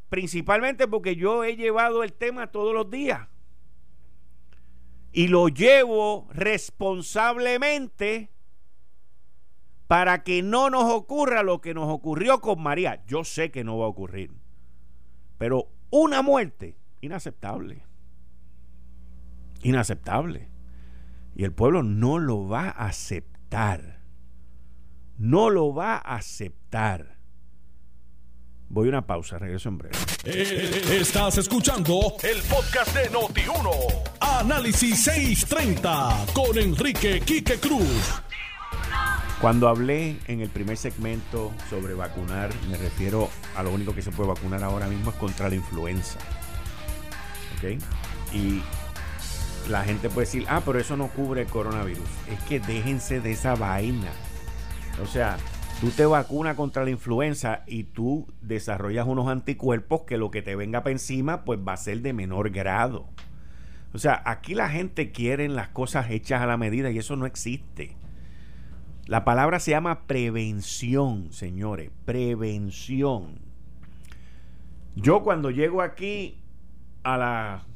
[0.09, 3.27] principalmente porque yo he llevado el tema todos los días
[5.11, 8.29] y lo llevo responsablemente
[9.87, 13.03] para que no nos ocurra lo que nos ocurrió con María.
[13.07, 14.31] Yo sé que no va a ocurrir,
[15.37, 17.83] pero una muerte inaceptable.
[19.63, 20.49] Inaceptable.
[21.39, 24.01] Y el pueblo no lo va a aceptar.
[25.17, 27.15] No lo va a aceptar.
[28.67, 29.95] Voy a una pausa, regreso en breve.
[30.25, 33.69] Eh, estás escuchando el podcast de Noti1.
[34.19, 38.21] Análisis 630 con Enrique Quique Cruz.
[39.39, 44.11] Cuando hablé en el primer segmento sobre vacunar, me refiero a lo único que se
[44.11, 46.19] puede vacunar ahora mismo es contra la influenza.
[47.55, 47.81] ¿Ok?
[48.33, 48.61] Y
[49.69, 52.07] la gente puede decir, ah, pero eso no cubre el coronavirus.
[52.29, 54.11] Es que déjense de esa vaina.
[55.01, 55.37] O sea,
[55.79, 60.55] tú te vacunas contra la influenza y tú desarrollas unos anticuerpos que lo que te
[60.55, 63.07] venga para encima pues va a ser de menor grado.
[63.93, 67.25] O sea, aquí la gente quiere las cosas hechas a la medida y eso no
[67.25, 67.95] existe.
[69.05, 73.39] La palabra se llama prevención, señores, prevención.
[74.95, 76.37] Yo cuando llego aquí
[77.03, 77.68] a las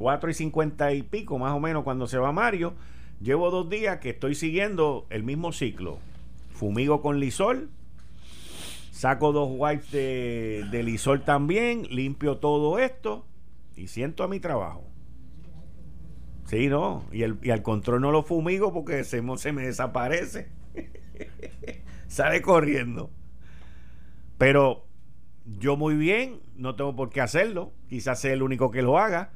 [0.00, 2.72] 4 y 50 y pico, más o menos, cuando se va Mario,
[3.20, 5.98] llevo dos días que estoy siguiendo el mismo ciclo
[6.54, 7.68] fumigo con lisol,
[8.92, 13.26] saco dos wipes de, lisol también, limpio todo esto
[13.76, 14.84] y siento a mi trabajo.
[16.46, 20.48] Sí, no, y, el, y al control no lo fumigo porque se, se me desaparece.
[22.08, 23.10] Sale corriendo.
[24.38, 24.86] Pero
[25.44, 27.74] yo muy bien, no tengo por qué hacerlo.
[27.90, 29.32] Quizás sea el único que lo haga,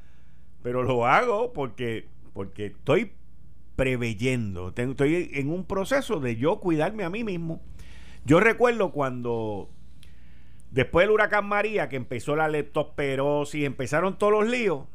[0.65, 3.11] pero lo hago porque, porque estoy
[3.75, 4.73] preveyendo.
[4.75, 7.61] Estoy en un proceso de yo cuidarme a mí mismo.
[8.25, 9.69] Yo recuerdo cuando
[10.71, 14.85] después del huracán María, que empezó la leptospirosis, empezaron todos los líos,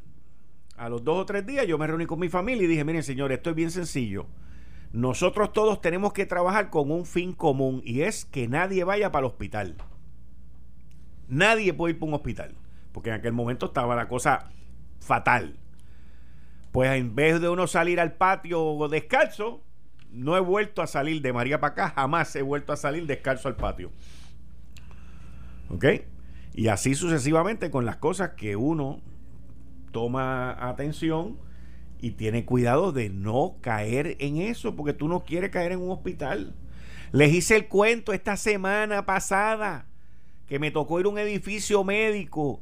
[0.75, 3.03] a los dos o tres días yo me reuní con mi familia y dije, miren
[3.03, 4.27] señores, esto es bien sencillo.
[4.91, 9.25] Nosotros todos tenemos que trabajar con un fin común y es que nadie vaya para
[9.25, 9.77] el hospital.
[11.29, 12.55] Nadie puede ir para un hospital,
[12.91, 14.51] porque en aquel momento estaba la cosa
[14.99, 15.60] fatal.
[16.71, 19.61] Pues en vez de uno salir al patio descalzo,
[20.11, 23.47] no he vuelto a salir de María para acá, jamás he vuelto a salir descalzo
[23.47, 23.91] al patio.
[25.69, 25.85] ¿Ok?
[26.53, 29.01] Y así sucesivamente con las cosas que uno
[29.91, 31.37] toma atención
[31.99, 35.91] y tiene cuidado de no caer en eso, porque tú no quieres caer en un
[35.91, 36.55] hospital.
[37.11, 39.85] Les hice el cuento esta semana pasada
[40.47, 42.61] que me tocó ir a un edificio médico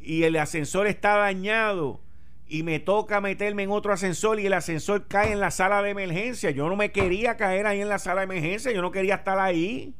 [0.00, 2.00] y el ascensor está dañado
[2.48, 5.90] y me toca meterme en otro ascensor y el ascensor cae en la sala de
[5.90, 6.50] emergencia.
[6.50, 9.38] Yo no me quería caer ahí en la sala de emergencia, yo no quería estar
[9.38, 9.94] ahí.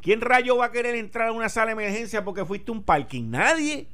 [0.00, 3.30] ¿Quién rayo va a querer entrar a una sala de emergencia porque fuiste un parking?
[3.30, 3.88] Nadie.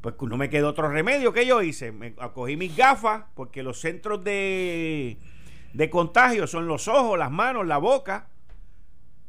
[0.00, 1.32] Pues no me quedó otro remedio.
[1.32, 1.90] que yo hice?
[1.92, 5.18] Me acogí mis gafas porque los centros de,
[5.72, 8.28] de contagio son los ojos, las manos, la boca.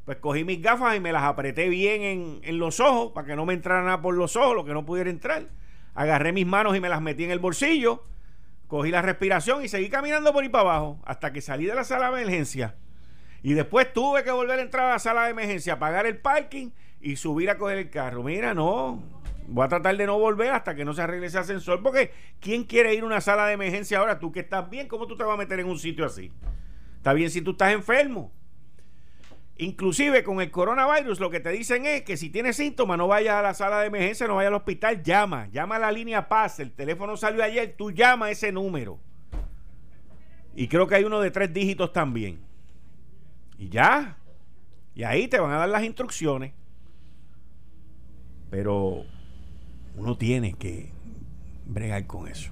[0.05, 3.35] Pues cogí mis gafas y me las apreté bien en, en los ojos para que
[3.35, 5.47] no me entrara nada por los ojos, lo que no pudiera entrar
[5.93, 8.03] agarré mis manos y me las metí en el bolsillo,
[8.67, 11.83] cogí la respiración y seguí caminando por ahí para abajo hasta que salí de la
[11.83, 12.75] sala de emergencia.
[13.43, 16.69] Y después tuve que volver a entrar a la sala de emergencia, pagar el parking
[17.01, 18.23] y subir a coger el carro.
[18.23, 19.01] Mira, no,
[19.47, 22.63] voy a tratar de no volver hasta que no se arregle ese ascensor, porque ¿quién
[22.63, 24.19] quiere ir a una sala de emergencia ahora?
[24.19, 26.31] Tú que estás bien, ¿cómo tú te vas a meter en un sitio así?
[26.97, 28.31] Está bien si tú estás enfermo.
[29.61, 33.35] Inclusive con el coronavirus lo que te dicen es que si tienes síntomas no vayas
[33.35, 36.59] a la sala de emergencia, no vayas al hospital, llama, llama a la línea Paz,
[36.59, 38.99] el teléfono salió ayer, tú llama a ese número.
[40.55, 42.39] Y creo que hay uno de tres dígitos también.
[43.59, 44.17] Y ya.
[44.95, 46.53] Y ahí te van a dar las instrucciones.
[48.49, 49.05] Pero
[49.95, 50.89] uno tiene que
[51.67, 52.51] bregar con eso.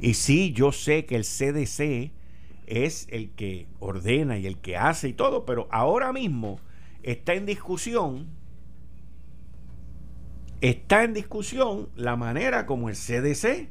[0.00, 2.10] Y sí, yo sé que el CDC
[2.66, 6.60] es el que ordena y el que hace y todo, pero ahora mismo
[7.02, 8.28] está en discusión,
[10.60, 13.68] está en discusión la manera como el CDC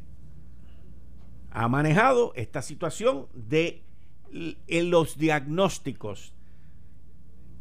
[1.52, 3.84] ha manejado esta situación de
[4.32, 6.34] los diagnósticos,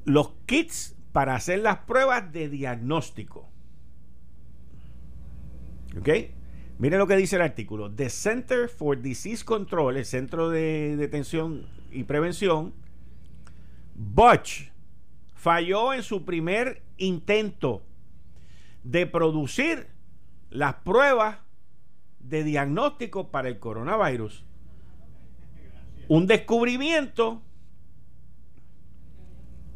[0.05, 3.51] los kits para hacer las pruebas de diagnóstico.
[5.99, 6.09] ¿Ok?
[6.83, 7.93] Mire lo que dice el artículo.
[7.93, 12.75] The Center for Disease Control, el Centro de Detención y Prevención,
[13.95, 14.73] Butch,
[15.33, 17.85] falló en su primer intento
[18.83, 19.87] de producir
[20.51, 21.39] las pruebas
[22.19, 24.45] de diagnóstico para el coronavirus.
[26.09, 27.43] Un descubrimiento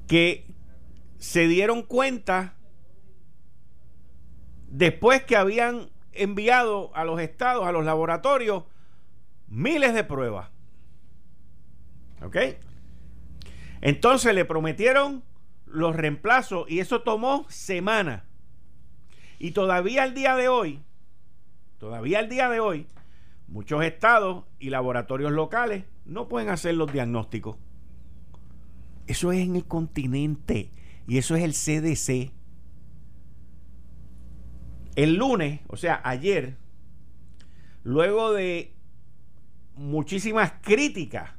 [0.09, 0.45] que
[1.19, 2.57] se dieron cuenta
[4.67, 8.65] después que habían enviado a los estados, a los laboratorios,
[9.49, 10.51] miles de pruebas.
[12.23, 12.37] ¿Ok?
[13.81, 15.23] Entonces le prometieron
[15.67, 18.23] los reemplazos y eso tomó semanas.
[19.39, 20.83] Y todavía al día de hoy,
[21.79, 22.87] todavía al día de hoy,
[23.49, 27.57] muchos estados y laboratorios locales no pueden hacer los diagnósticos.
[29.07, 30.73] Eso es en el continente
[31.07, 32.33] y eso es el CDC.
[34.97, 36.57] El lunes, o sea, ayer,
[37.85, 38.75] luego de
[39.75, 41.33] muchísimas críticas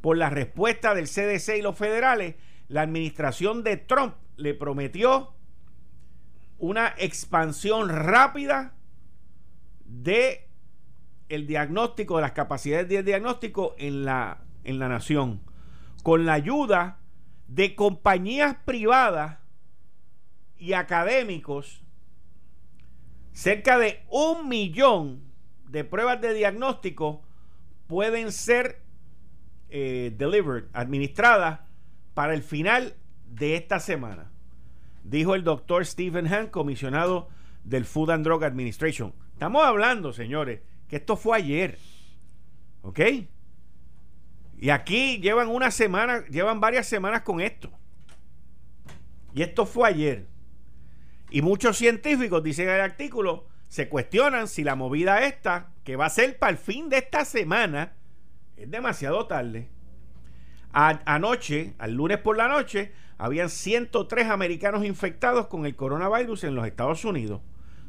[0.00, 2.34] por la respuesta del CDC y los federales,
[2.66, 5.32] la administración de Trump le prometió
[6.58, 8.74] una expansión rápida
[9.84, 10.48] de
[11.28, 15.40] el diagnóstico, de las capacidades de diagnóstico en la, en la nación,
[16.02, 16.98] con la ayuda
[17.46, 19.38] de compañías privadas
[20.56, 21.84] y académicos
[23.32, 25.22] Cerca de un millón
[25.68, 27.22] de pruebas de diagnóstico
[27.86, 28.82] pueden ser
[29.70, 31.60] eh, delivered, administradas
[32.14, 32.94] para el final
[33.30, 34.30] de esta semana,
[35.04, 37.28] dijo el doctor Stephen Hahn, comisionado
[37.64, 39.12] del Food and Drug Administration.
[39.32, 41.78] Estamos hablando, señores, que esto fue ayer.
[42.82, 43.00] ¿Ok?
[44.60, 47.70] Y aquí llevan una semana, llevan varias semanas con esto.
[49.34, 50.26] Y esto fue ayer.
[51.30, 56.06] Y muchos científicos, dicen en el artículo, se cuestionan si la movida esta, que va
[56.06, 57.92] a ser para el fin de esta semana,
[58.56, 59.68] es demasiado tarde.
[60.72, 66.66] anoche, al lunes por la noche, habían 103 americanos infectados con el coronavirus en los
[66.66, 67.40] Estados Unidos.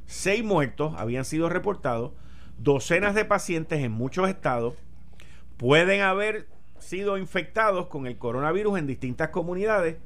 [0.06, 2.12] Seis muertos habían sido reportados,
[2.58, 4.76] docenas de pacientes en muchos estados
[5.60, 6.48] pueden haber
[6.80, 9.98] sido infectados con el coronavirus en distintas comunidades,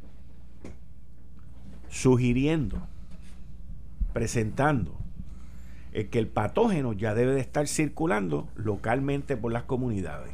[1.90, 2.88] sugiriendo
[4.14, 4.98] presentando
[5.94, 10.34] que el patógeno ya debe de estar circulando localmente por las comunidades.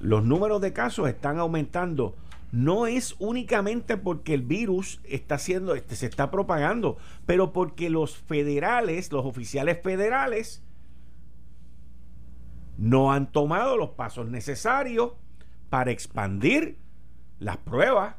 [0.00, 2.16] Los números de casos están aumentando.
[2.52, 8.16] No es únicamente porque el virus está haciendo, este, se está propagando, pero porque los
[8.16, 10.62] federales, los oficiales federales,
[12.76, 15.12] no han tomado los pasos necesarios
[15.70, 16.78] para expandir
[17.38, 18.16] las pruebas.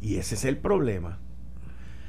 [0.00, 1.18] Y ese es el problema.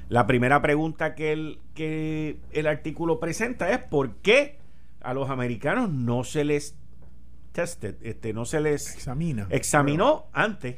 [0.09, 4.57] La primera pregunta que el, que el artículo presenta es por qué
[5.01, 6.75] a los americanos no se les
[7.51, 9.47] tested, este, no se les Examina.
[9.51, 10.77] examinó antes.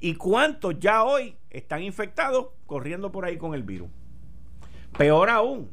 [0.00, 3.90] ¿Y cuántos ya hoy están infectados corriendo por ahí con el virus?
[4.96, 5.70] Peor aún,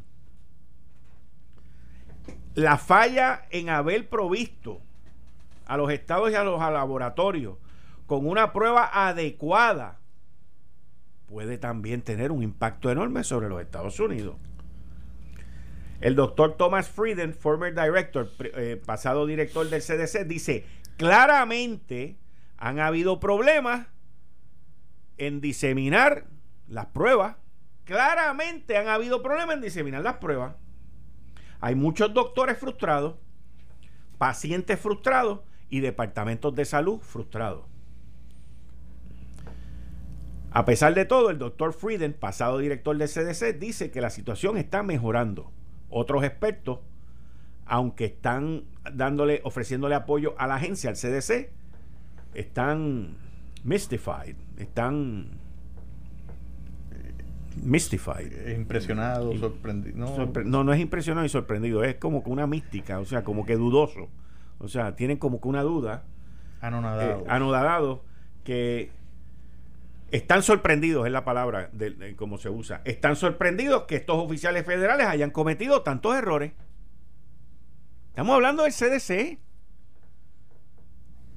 [2.56, 4.82] la falla en haber provisto
[5.66, 7.58] a los estados y a los laboratorios
[8.06, 10.00] con una prueba adecuada
[11.34, 14.36] puede también tener un impacto enorme sobre los Estados Unidos.
[16.00, 20.66] El doctor Thomas Frieden, former director, eh, pasado director del CDC, dice,
[20.96, 22.18] claramente
[22.58, 23.88] han habido problemas
[25.18, 26.28] en diseminar
[26.68, 27.38] las pruebas
[27.84, 30.56] claramente han habido problemas en diseminar las pruebas.
[31.60, 33.16] Hay muchos doctores frustrados,
[34.18, 37.73] pacientes frustrados y departamentos de salud frustrados.
[40.54, 44.56] A pesar de todo, el doctor Frieden, pasado director del CDC, dice que la situación
[44.58, 45.52] está mejorando.
[45.90, 46.80] Otros expertos,
[47.66, 51.50] aunque están dándole, ofreciéndole apoyo a la agencia, al CDC,
[52.36, 53.16] están
[53.64, 55.40] mystified, están
[57.64, 58.56] mystified.
[58.56, 59.98] Impresionado, sorprendido.
[60.46, 60.64] No.
[60.64, 64.10] no, es impresionado y sorprendido, es como que una mística, o sea, como que dudoso.
[64.60, 66.04] O sea, tienen como que una duda.
[66.62, 67.22] Anonadado.
[67.22, 68.04] Eh, anonadado,
[68.44, 68.92] que
[70.14, 72.84] están sorprendidos, es la palabra de, como se usa.
[72.86, 76.52] Están sorprendidos que estos oficiales federales hayan cometido tantos errores.
[78.10, 79.40] Estamos hablando del CDC.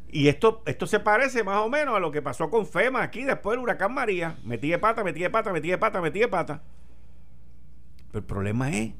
[0.09, 3.24] Y esto, esto se parece más o menos a lo que pasó con FEMA aquí
[3.24, 4.37] después del huracán María.
[4.45, 6.62] Metí de pata, metí de pata, metí de pata, metí de pata.
[8.09, 8.93] Pero el problema es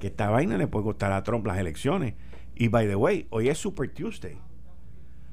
[0.00, 2.14] que esta vaina le puede costar a Trump las elecciones.
[2.54, 4.38] Y by the way, hoy es Super Tuesday.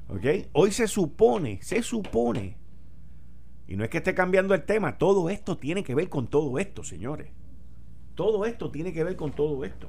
[0.08, 0.50] ¿Ok?
[0.52, 2.59] Hoy se supone, se supone.
[3.70, 6.58] Y no es que esté cambiando el tema, todo esto tiene que ver con todo
[6.58, 7.30] esto, señores.
[8.16, 9.88] Todo esto tiene que ver con todo esto.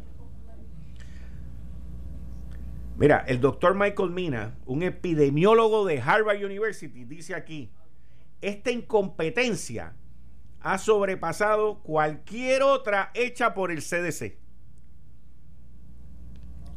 [2.96, 7.72] Mira, el doctor Michael Mina, un epidemiólogo de Harvard University, dice aquí,
[8.40, 9.96] esta incompetencia
[10.60, 14.38] ha sobrepasado cualquier otra hecha por el CDC.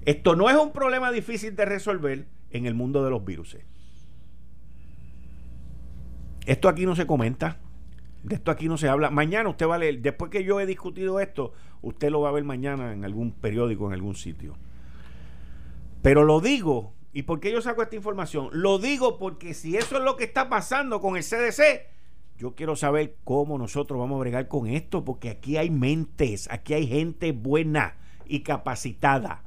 [0.07, 3.59] Esto no es un problema difícil de resolver en el mundo de los virus.
[6.47, 7.59] Esto aquí no se comenta.
[8.23, 9.11] De esto aquí no se habla.
[9.11, 12.33] Mañana usted va a leer, después que yo he discutido esto, usted lo va a
[12.33, 14.57] ver mañana en algún periódico, en algún sitio.
[16.03, 18.49] Pero lo digo, ¿y por qué yo saco esta información?
[18.53, 21.87] Lo digo porque si eso es lo que está pasando con el CDC,
[22.39, 26.75] yo quiero saber cómo nosotros vamos a bregar con esto, porque aquí hay mentes, aquí
[26.75, 29.45] hay gente buena y capacitada.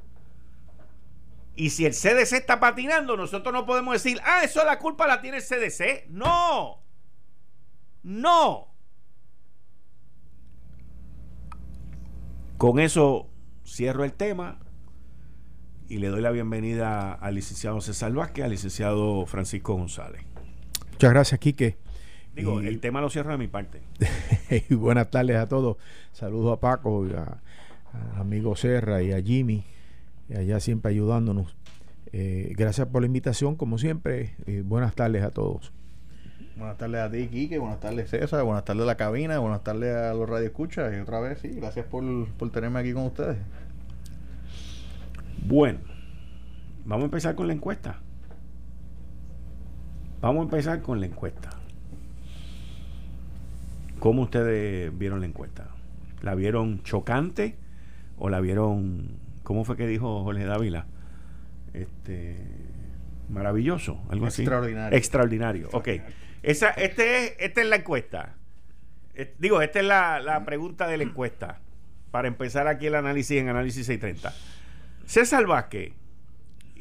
[1.54, 5.20] Y si el CDC está patinando, nosotros no podemos decir, ah, eso la culpa la
[5.20, 6.08] tiene el CDC.
[6.08, 6.87] No.
[8.08, 8.68] No.
[12.56, 13.28] Con eso
[13.66, 14.60] cierro el tema
[15.90, 20.22] y le doy la bienvenida al licenciado César Vázquez, al licenciado Francisco González.
[20.92, 21.76] Muchas gracias, Quique.
[22.34, 23.82] Digo, el tema lo cierro de mi parte.
[24.70, 25.76] y buenas tardes a todos.
[26.12, 27.42] Saludos a Paco, y a,
[28.16, 29.64] amigo Serra y a Jimmy,
[30.30, 31.58] y allá siempre ayudándonos.
[32.12, 34.34] Eh, gracias por la invitación, como siempre.
[34.46, 35.74] y buenas tardes a todos.
[36.58, 37.58] Buenas tardes a ti, Quique.
[37.58, 38.42] Buenas tardes, César.
[38.42, 39.38] Buenas tardes a la cabina.
[39.38, 40.92] Buenas tardes a los radioescuchas.
[40.92, 42.02] Y otra vez, sí, gracias por,
[42.32, 43.36] por tenerme aquí con ustedes.
[45.46, 45.78] Bueno,
[46.84, 48.00] vamos a empezar con la encuesta.
[50.20, 51.50] Vamos a empezar con la encuesta.
[54.00, 55.68] ¿Cómo ustedes vieron la encuesta?
[56.22, 57.54] ¿La vieron chocante
[58.18, 60.86] o la vieron, cómo fue que dijo Jorge Dávila?
[61.72, 62.36] Este,
[63.28, 64.42] maravilloso, algo así.
[64.42, 64.98] Extraordinario.
[64.98, 65.88] Extraordinario, ok.
[66.42, 68.36] Esa, este es, esta es la encuesta.
[69.38, 71.60] Digo, esta es la, la pregunta de la encuesta.
[72.10, 74.34] Para empezar aquí el análisis en Análisis 630.
[75.06, 75.92] César Vázquez,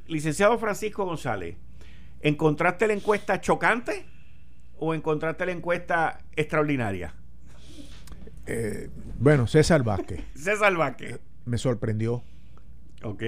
[0.08, 1.56] licenciado Francisco González,
[2.22, 4.06] ¿encontraste la encuesta chocante
[4.78, 7.14] o encontraste la encuesta extraordinaria?
[8.46, 8.90] Eh,
[9.20, 10.22] bueno, César Vázquez.
[10.36, 11.20] César Vázquez.
[11.46, 12.24] Me sorprendió.
[13.04, 13.24] Ok.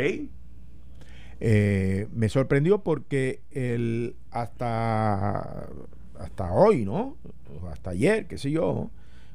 [1.41, 5.69] Eh, me sorprendió porque el hasta
[6.19, 7.17] hasta hoy, ¿no?
[7.71, 8.91] Hasta ayer, qué sé yo,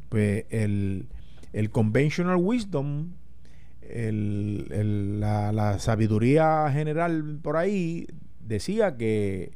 [0.09, 1.09] pues el,
[1.53, 3.09] el conventional wisdom
[3.93, 8.07] la, sabiduría general por ahí
[8.41, 9.53] decía que,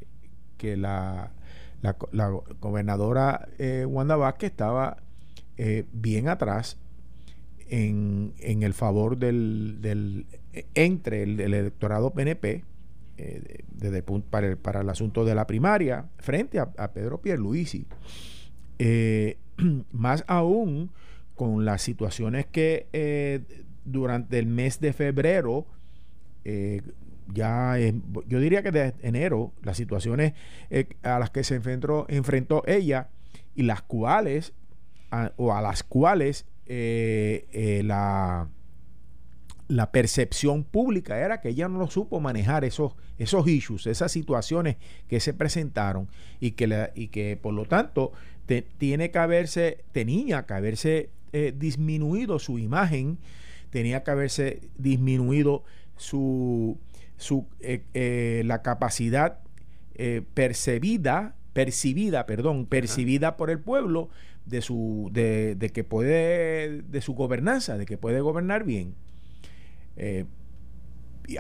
[0.57, 1.33] que la,
[1.83, 4.99] la, gobernadora eh, Wanda Vázquez estaba
[5.57, 6.77] eh, bien atrás
[7.69, 10.27] en, en, el favor del, del
[10.75, 12.65] entre el, electorado PNP
[13.19, 17.87] eh, desde, para, el, para el asunto de la primaria frente a, Pedro Pierluisi.
[18.79, 19.37] Eh,
[19.93, 20.91] más aún
[21.35, 22.87] con las situaciones que
[23.85, 25.67] durante el mes de febrero,
[26.45, 26.83] eh,
[27.33, 27.77] ya
[28.27, 30.33] yo diría que de enero, las situaciones
[30.71, 33.09] eh, a las que se enfrentó, enfrentó ella
[33.55, 34.53] y las cuales,
[35.37, 38.49] o a las cuales eh, la,
[39.69, 44.77] la percepción pública era que ella no lo supo manejar esos, esos issues, esas situaciones
[45.09, 46.09] que se presentaron
[46.41, 48.13] y que, y que por lo tanto
[48.79, 51.11] tiene que haberse, tenía que haberse
[51.55, 53.19] disminuido su imagen
[53.71, 55.65] tenía que haberse disminuido
[55.97, 56.79] su,
[57.17, 59.41] su eh, eh, la capacidad
[59.95, 64.09] eh, percibida, percibida, perdón, percibida por el pueblo
[64.47, 68.95] de su, de, que puede, de su gobernanza, de que puede gobernar bien.
[69.99, 70.25] Eh,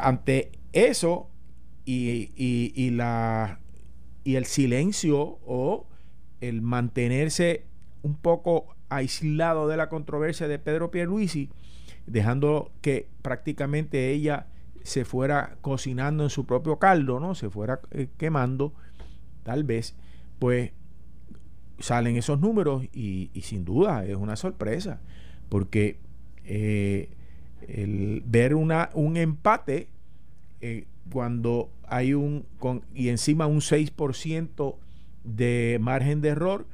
[0.00, 1.30] ante eso
[1.84, 3.60] y, y, la,
[4.24, 5.86] y el silencio o
[6.40, 7.64] el mantenerse
[8.02, 11.50] un poco aislado de la controversia de Pedro Pierluisi,
[12.06, 14.48] dejando que prácticamente ella
[14.82, 17.34] se fuera cocinando en su propio caldo, ¿no?
[17.34, 18.74] Se fuera eh, quemando,
[19.42, 19.94] tal vez,
[20.38, 20.72] pues
[21.78, 25.00] salen esos números y, sin duda es una sorpresa,
[25.48, 26.00] porque
[26.44, 27.10] eh,
[27.66, 29.88] el ver una, un empate
[30.60, 34.76] eh, cuando hay un, con, y encima un 6%
[35.24, 36.66] de margen de error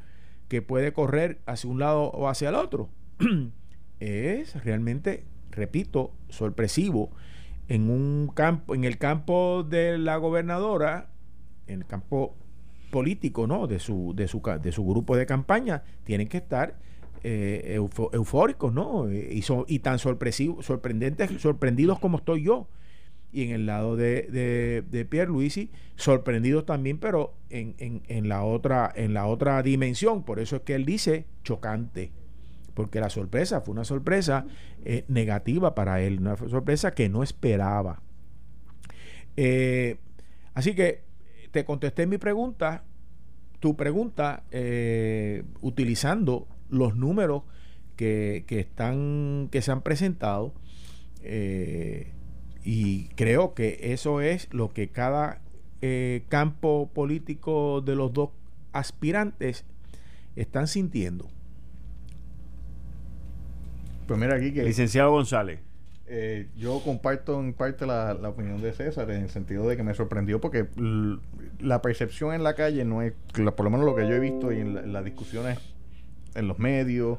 [0.48, 2.88] que puede correr hacia un lado o hacia el otro,
[4.00, 7.10] es realmente, repito, sorpresivo.
[7.66, 11.08] En un campo, en el campo de la gobernadora,
[11.66, 12.36] en el campo
[12.90, 13.66] político, ¿no?
[13.66, 16.78] De su, de su, de su grupo de campaña, tienen que estar
[17.24, 17.80] eh,
[18.12, 19.10] eufóricos, ¿no?
[19.10, 22.68] Y, son, y tan sorpresivos, sorprendentes, sorprendidos como estoy yo.
[23.32, 28.28] Y en el lado de, de, de Pierre Luisi, sorprendidos también, pero en, en, en,
[28.28, 30.22] la otra, en la otra dimensión.
[30.22, 32.12] Por eso es que él dice chocante.
[32.74, 34.46] Porque la sorpresa fue una sorpresa
[34.84, 38.02] eh, negativa para él, una sorpresa que no esperaba.
[39.36, 39.96] Eh,
[40.52, 41.02] así que
[41.50, 42.84] te contesté mi pregunta,
[43.60, 47.42] tu pregunta, eh, utilizando los números
[47.96, 50.52] que, están, que se han presentado.
[51.22, 52.12] Eh,
[52.64, 55.40] y creo que eso es lo que cada
[55.82, 58.30] eh, campo político de los dos
[58.72, 59.64] aspirantes
[60.36, 61.28] están sintiendo.
[64.06, 64.64] Pues mira aquí que...
[64.64, 65.60] Licenciado González.
[66.06, 69.94] Eh, yo comparto en parte la, opinión de César en el sentido de que me
[69.94, 70.68] sorprendió porque
[71.60, 74.52] la percepción en la calle no es, por lo menos lo que yo he visto
[74.52, 75.58] y en, las discusiones
[76.34, 77.18] en los medios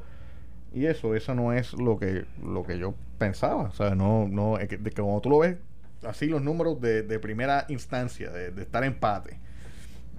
[0.74, 3.62] y eso, eso no es lo que lo que yo pensaba.
[3.62, 5.56] O sea, no, no, es que, de que cuando tú lo ves
[6.06, 9.38] así los números de, primera instancia, de, de estar empate.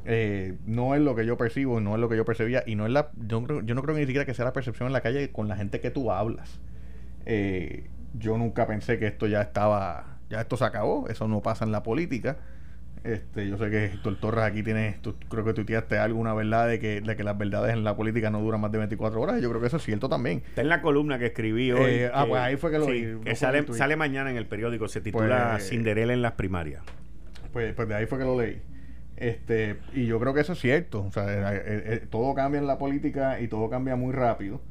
[0.09, 2.85] Eh, no es lo que yo percibo, no es lo que yo percibía y no
[2.85, 5.31] es la, yo, yo no creo ni siquiera que sea la percepción en la calle
[5.31, 6.61] con la gente que tú hablas.
[7.25, 11.65] Eh, yo nunca pensé que esto ya estaba, ya esto se acabó, eso no pasa
[11.65, 12.37] en la política.
[13.07, 16.79] Este, yo sé que Héctor Torres aquí tiene, tú, creo que tuiteaste alguna verdad de
[16.79, 19.41] que, de que las verdades en la política no duran más de 24 horas.
[19.41, 20.43] Yo creo que eso es cierto también.
[20.49, 21.91] Está en la columna que escribí hoy.
[21.91, 23.17] Eh, ah, pues ahí fue que lo vi.
[23.23, 26.83] Que sale, sale mañana en el periódico, se titula pues, Cinderella en las primarias.
[27.53, 28.61] Pues, pues de ahí fue que lo leí.
[29.15, 31.03] Este, y yo creo que eso es cierto.
[31.03, 34.61] O sea, eh, eh, todo cambia en la política y todo cambia muy rápido.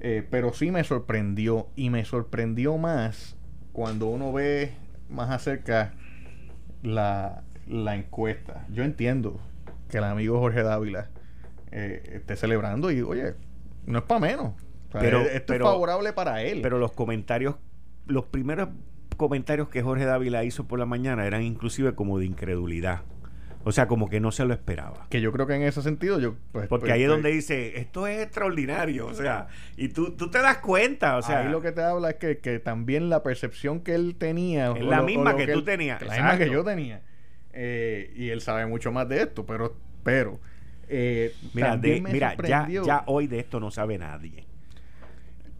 [0.00, 3.36] Eh, pero sí me sorprendió y me sorprendió más
[3.72, 4.72] cuando uno ve
[5.08, 5.94] más acerca
[6.82, 8.66] la, la encuesta.
[8.70, 9.40] Yo entiendo
[9.88, 11.10] que el amigo Jorge Dávila
[11.70, 13.34] eh, esté celebrando y, oye,
[13.86, 14.52] no es para menos.
[14.92, 16.60] pero, esto es favorable para él.
[16.62, 17.56] Pero los comentarios,
[18.06, 18.68] los primeros
[19.16, 23.02] comentarios que Jorge Dávila hizo por la mañana eran inclusive como de incredulidad.
[23.66, 25.06] O sea, como que no se lo esperaba.
[25.08, 26.34] Que yo creo que en ese sentido, yo.
[26.52, 29.06] Pues, Porque pues, ahí es donde pues, dice, esto es extraordinario.
[29.06, 31.16] O sea, y tú, tú te das cuenta.
[31.16, 34.16] O sea, ahí lo que te habla es que, que también la percepción que él
[34.18, 34.72] tenía.
[34.72, 36.02] Es la misma que, tú tenías.
[36.02, 37.02] La misma que yo tenía.
[37.54, 39.76] Eh, y él sabe mucho más de esto, pero.
[40.02, 40.40] pero
[40.88, 44.44] eh, mira, mira ya, ya hoy de esto no sabe nadie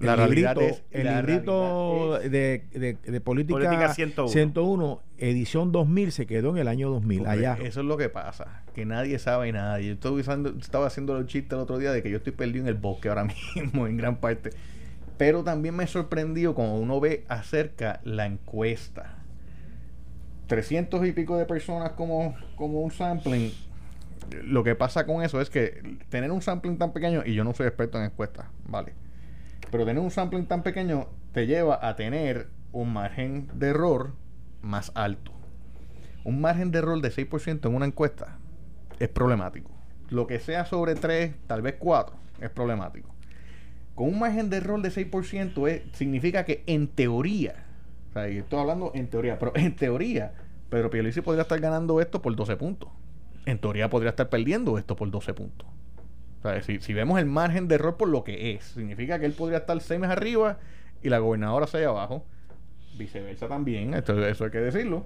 [0.00, 5.00] el librito, el librito de, de, política, 101.
[5.18, 7.58] edición 2000, se quedó en el año 2000, allá.
[7.62, 9.80] Eso es lo que pasa, que nadie sabe nada.
[9.80, 10.20] Yo estoy
[10.60, 13.08] estaba haciendo el chiste el otro día de que yo estoy perdido en el bosque
[13.08, 13.24] ahora
[13.54, 14.50] mismo, en gran parte.
[15.16, 19.18] Pero también me sorprendió cuando uno ve acerca la encuesta.
[20.54, 23.52] 300 y pico de personas como, como un sampling.
[24.44, 27.52] Lo que pasa con eso es que tener un sampling tan pequeño, y yo no
[27.54, 28.92] soy experto en encuestas, ¿vale?
[29.72, 34.12] Pero tener un sampling tan pequeño te lleva a tener un margen de error
[34.62, 35.32] más alto.
[36.22, 38.38] Un margen de error de 6% en una encuesta
[39.00, 39.72] es problemático.
[40.08, 43.12] Lo que sea sobre 3, tal vez 4, es problemático.
[43.96, 47.64] Con un margen de error de 6% es, significa que en teoría,
[48.14, 50.32] estoy hablando en teoría, pero en teoría,
[50.74, 52.90] Pedro Pierluisi podría estar ganando esto por 12 puntos.
[53.46, 55.66] En teoría podría estar perdiendo esto por 12 puntos
[56.62, 59.80] si, vemos el margen de error por lo que es, significa que él podría estar
[59.80, 60.58] seis meses arriba
[61.02, 62.24] y la gobernadora seis abajo.
[62.98, 65.04] Viceversa también, esto, eso hay que decirlo.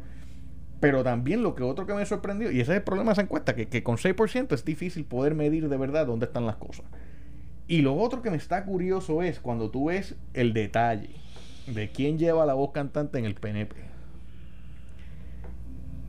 [0.80, 3.22] Pero también lo que otro que me sorprendió, y ese es el problema de esa
[3.22, 6.86] encuesta, que, que con 6% es difícil poder medir de verdad dónde están las cosas.
[7.66, 11.10] Y lo otro que me está curioso es cuando tú ves el detalle
[11.66, 13.87] de quién lleva la voz cantante en el PNP.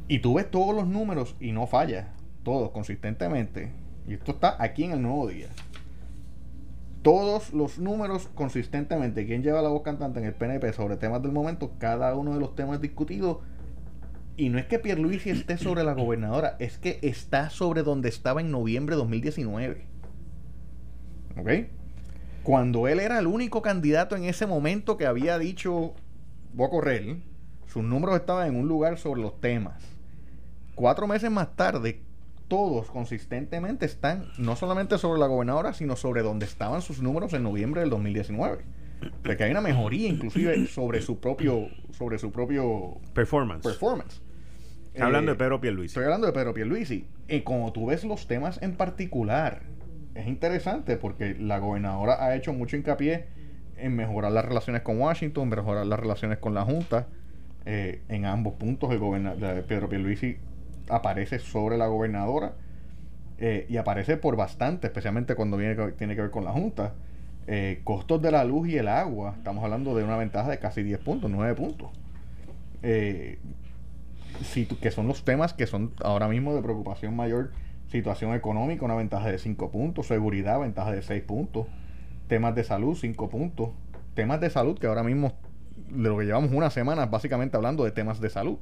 [0.10, 2.10] Y tú ves todos los números y no falla,
[2.44, 3.72] todos consistentemente
[4.10, 5.50] y esto está aquí en el nuevo día,
[7.04, 11.32] todos los números consistentemente, quién lleva la voz cantante en el PNP sobre temas del
[11.32, 13.38] momento, cada uno de los temas discutidos,
[14.36, 18.42] y no es que Pierluisi esté sobre la gobernadora, es que está sobre donde estaba
[18.42, 19.86] en noviembre de 2019.
[21.38, 21.50] ¿Ok?
[22.42, 25.94] Cuando él era el único candidato en ese momento que había dicho,
[26.54, 27.18] voy a correr,
[27.68, 29.99] sus números estaban en un lugar sobre los temas.
[30.80, 32.00] Cuatro meses más tarde,
[32.48, 37.44] todos consistentemente están no solamente sobre la gobernadora, sino sobre donde estaban sus números en
[37.44, 38.64] noviembre del 2019.
[39.22, 43.62] De que hay una mejoría inclusive sobre su propio sobre su propio performance.
[43.62, 44.22] performance.
[44.98, 45.88] hablando de Eh, Pedro Pierluisi.
[45.88, 47.06] Estoy hablando de Pedro Pierluisi.
[47.28, 49.64] Y como tú ves los temas en particular,
[50.16, 53.26] es interesante porque la gobernadora ha hecho mucho hincapié
[53.76, 57.10] en mejorar las relaciones con Washington, mejorar las relaciones con la Junta.
[57.66, 60.38] Eh, en ambos puntos, el gobernador Pedro Pierluisi
[60.90, 62.54] aparece sobre la gobernadora
[63.38, 66.94] eh, y aparece por bastante, especialmente cuando viene, tiene que ver con la Junta.
[67.48, 70.84] Eh, costos de la luz y el agua, estamos hablando de una ventaja de casi
[70.84, 71.90] 10 puntos, 9 puntos.
[72.84, 73.40] Eh,
[74.82, 77.52] que son los temas que son ahora mismo de preocupación mayor.
[77.88, 80.08] Situación económica, una ventaja de 5 puntos.
[80.08, 81.68] Seguridad, ventaja de 6 puntos.
[82.28, 83.70] Temas de salud, 5 puntos.
[84.14, 85.34] Temas de salud, que ahora mismo,
[85.90, 88.60] de lo que llevamos una semana, básicamente hablando de temas de salud.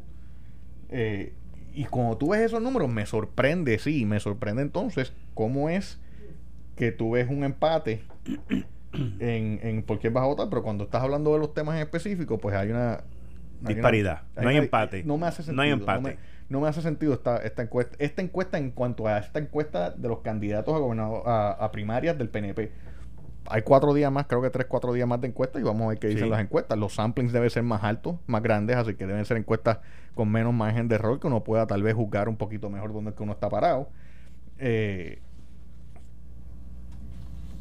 [0.89, 1.33] Eh,
[1.81, 5.99] y cuando tú ves esos números, me sorprende, sí, me sorprende entonces cómo es
[6.75, 8.03] que tú ves un empate
[8.93, 11.81] en, en por quién vas a votar, pero cuando estás hablando de los temas en
[11.81, 12.93] específico, pues hay una...
[12.93, 12.99] hay
[13.61, 14.21] una- Disparidad.
[14.35, 15.03] No hay una- empate.
[15.03, 15.55] No me hace sentido.
[15.55, 16.17] No hay me- empate.
[16.49, 17.95] No me, hace sentido esta, esta encuesta.
[17.99, 22.17] Esta encuesta en cuanto a esta encuesta de los candidatos a gobernador a, a primarias
[22.17, 22.71] del PNP.
[23.49, 25.89] Hay cuatro días más, creo que tres, cuatro días más de encuestas y vamos a
[25.89, 26.29] ver qué dicen Sí.
[26.29, 26.77] las encuestas.
[26.77, 29.79] Los samplings deben ser más altos, más grandes, así que deben ser encuestas
[30.17, 33.11] con menos margen de error, que uno pueda tal vez juzgar un poquito mejor dónde
[33.11, 33.89] es que uno está parado.
[34.59, 35.21] Eh,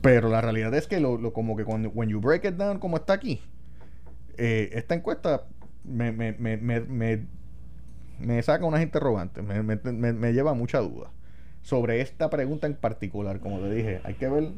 [0.00, 2.96] pero la realidad es que lo, como que cuando when you break it down como
[2.96, 3.40] está aquí,
[4.36, 5.44] eh, esta encuesta
[5.84, 7.26] me, me, me, me,
[8.18, 11.10] me, saca unas interrogantes, me, lleva mucha duda
[11.62, 13.40] sobre esta pregunta en particular.
[13.40, 14.52] Como te dije, hay que ver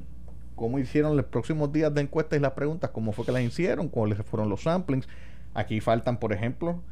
[0.55, 3.89] cómo hicieron los próximos días de encuestas y las preguntas, cómo fue que las hicieron,
[3.89, 5.09] cuáles fueron los samplings.
[5.55, 6.83] Aquí faltan, por ejemplo,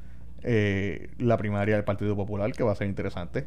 [0.42, 3.46] eh, la primaria del Partido Popular, que va a ser interesante.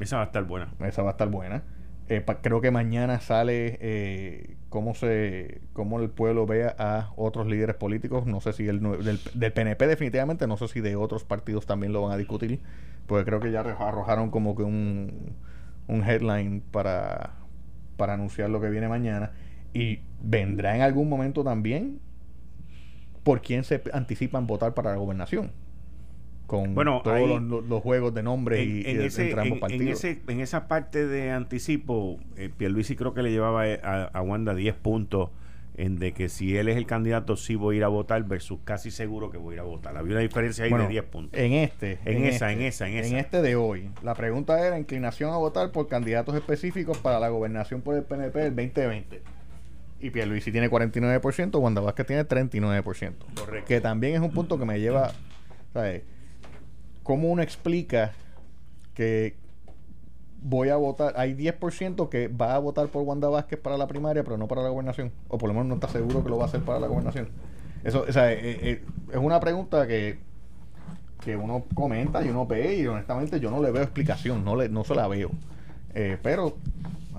[0.00, 0.68] Esa va a estar buena.
[0.86, 1.62] Esa va a estar buena.
[2.08, 7.46] Eh, pa- creo que mañana sale eh, cómo se cómo el pueblo ve a otros
[7.46, 8.26] líderes políticos.
[8.26, 11.92] No sé si el, del, del PNP definitivamente, no sé si de otros partidos también
[11.92, 12.60] lo van a discutir.
[13.06, 15.32] Porque creo que ya arro- arrojaron como que un,
[15.88, 17.34] un headline para,
[17.96, 19.32] para anunciar lo que viene mañana.
[19.72, 22.00] Y vendrá en algún momento también
[23.22, 25.50] por quién se anticipan votar para la gobernación.
[26.46, 29.46] Con Bueno, todos ahí- los, juegos de nombres En, y, y en ese, entre ambos
[29.46, 30.04] en- en partidos.
[30.04, 34.22] ese- en esa parte de anticipo, eh, Pierluisi creo que le llevaba eh, a, a
[34.22, 35.30] Wanda 10 puntos
[35.78, 38.60] en de que si él es el candidato sí voy a ir a votar versus
[38.64, 39.96] casi seguro que voy a ir a votar.
[39.96, 41.38] Había una diferencia ahí Bueno, de 10 puntos.
[41.38, 41.98] En este.
[42.06, 43.18] En esa, este, en esa, en esa.
[43.18, 43.90] este de hoy.
[44.02, 48.38] La pregunta era inclinación a votar por candidatos específicos para la gobernación por el PNP
[48.38, 49.20] del 2020.
[50.00, 53.14] Y Pierluisi tiene 49%, Wanda Vázquez tiene 39%.
[53.34, 53.66] Correcto.
[53.66, 55.10] Que también es un punto que me lleva,
[55.72, 56.02] ¿sabes?
[57.06, 58.14] ¿Cómo uno explica
[58.92, 59.36] que
[60.42, 64.24] voy a votar, hay 10% que va a votar por Wanda Vázquez para la primaria,
[64.24, 65.12] pero no para la gobernación?
[65.28, 67.28] O por lo menos no está seguro que lo va a hacer para la gobernación.
[67.84, 70.18] Eso, o sea, eh, eh, es una pregunta que
[71.24, 74.68] que uno comenta y uno ve y honestamente yo no le veo explicación, no le
[74.68, 75.30] no se la veo.
[75.94, 76.56] Eh, pero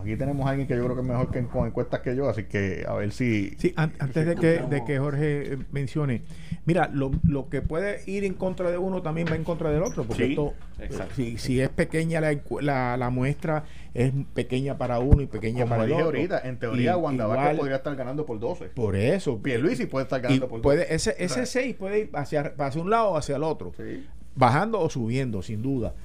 [0.01, 2.15] aquí tenemos a alguien que yo creo que es mejor que en- con encuestas que
[2.15, 3.51] yo, así que a ver si...
[3.57, 6.21] Sí, an- antes de que, de que Jorge eh, mencione,
[6.65, 9.83] mira, lo, lo que puede ir en contra de uno también va en contra del
[9.83, 11.15] otro, porque Sí, esto, exacto.
[11.15, 15.69] si, si es pequeña la, la, la muestra, es pequeña para uno y pequeña Como
[15.71, 16.17] para el dije otro.
[16.17, 18.65] ahorita, en teoría Wanda podría estar ganando por 12.
[18.69, 19.41] Por eso.
[19.41, 20.63] Pierluisi puede estar Y ganando por 12.
[20.63, 21.49] puede, ese, ese ¿Sabes?
[21.49, 23.71] 6 puede ir hacia, hacia un lado o hacia el otro.
[23.77, 24.05] Sí.
[24.35, 25.95] bajando o subiendo, sin duda.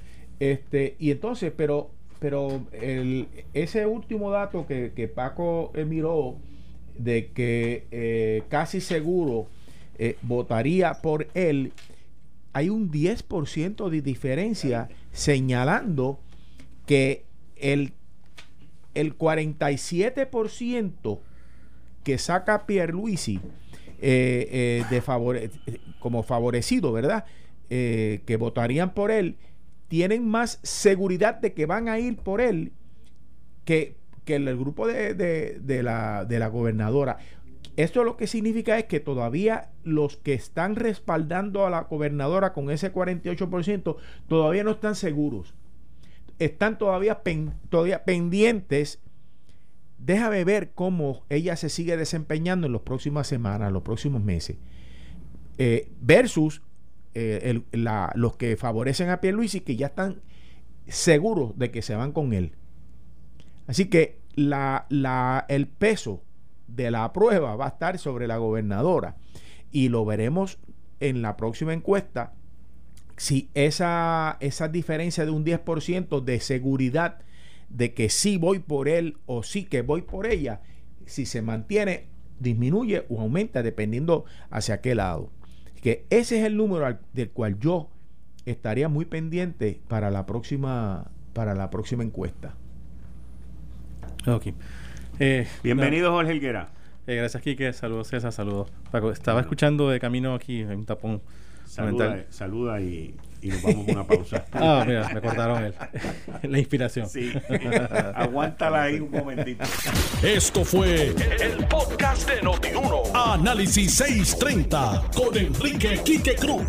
[0.40, 1.90] Este, y entonces, pero,
[2.22, 6.36] pero el, ese último dato que, que Paco eh, miró
[6.96, 9.48] de que eh, casi seguro
[9.98, 11.72] eh, votaría por él,
[12.52, 16.20] hay un 10% de diferencia señalando
[16.86, 17.24] que
[17.56, 17.92] el,
[18.94, 21.18] el 47%
[22.04, 23.40] que saca Pierluisi
[24.00, 25.50] eh, eh, de favore-
[25.98, 27.24] como favorecido, ¿verdad?
[27.68, 29.36] Que votarían por él,
[29.92, 32.72] tienen más seguridad de que van a ir por él
[33.66, 37.18] que, que el, grupo de, de- la, de la gobernadora.
[37.76, 42.70] Esto lo que significa es que todavía los que están respaldando a la gobernadora con
[42.70, 43.96] ese 48%
[44.28, 45.54] todavía no están seguros.
[46.38, 47.20] están todavía,
[47.68, 48.98] todavía pendientes.
[49.98, 54.56] Déjame ver cómo ella se sigue desempeñando en las próximas semanas, los próximos meses.
[55.58, 56.62] Eh, versus
[57.14, 57.60] eh,
[58.14, 60.22] los que favorecen a Pierluisi que ya están
[60.86, 62.52] seguros de que se van con él.
[63.66, 66.22] Así que el peso
[66.66, 69.16] de la prueba va a estar sobre la gobernadora
[69.70, 70.58] y lo veremos
[71.00, 72.32] en la próxima encuesta
[73.16, 77.18] si esa, esa diferencia de un 10% de seguridad
[77.68, 80.60] de que sí voy por él o sí que voy por ella,
[81.06, 82.08] si se mantiene,
[82.38, 85.30] disminuye o aumenta dependiendo hacia qué lado.
[85.82, 87.90] Que ese es el número del cual yo
[88.46, 92.54] estaría muy pendiente para la próxima, para la próxima encuesta.
[94.26, 94.46] Ok.
[95.18, 96.70] Eh, Bienvenido, Jorge Helguera.
[97.08, 97.72] Eh, gracias, Kike.
[97.72, 98.32] Saludos, César.
[98.32, 98.70] Saludos.
[99.12, 101.20] Estaba escuchando de camino aquí en un tapón.
[101.64, 104.44] Saluda, saluda y, y, nos vamos a una pausa.
[104.52, 105.74] ah, mira, me cortaron el,
[106.50, 107.08] la inspiración.
[107.08, 107.32] Sí.
[108.14, 109.64] Aguántala ahí un momentito.
[110.22, 113.02] Esto fue el, podcast de Notiuno.
[113.14, 116.62] Análisis 630 con Enrique Quique Cruz.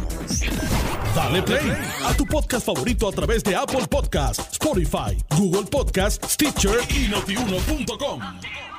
[1.16, 1.72] Dale play
[2.06, 8.73] a tu podcast favorito a través de Apple Podcasts, Spotify, Google Podcasts, Stitcher y notiuno.com.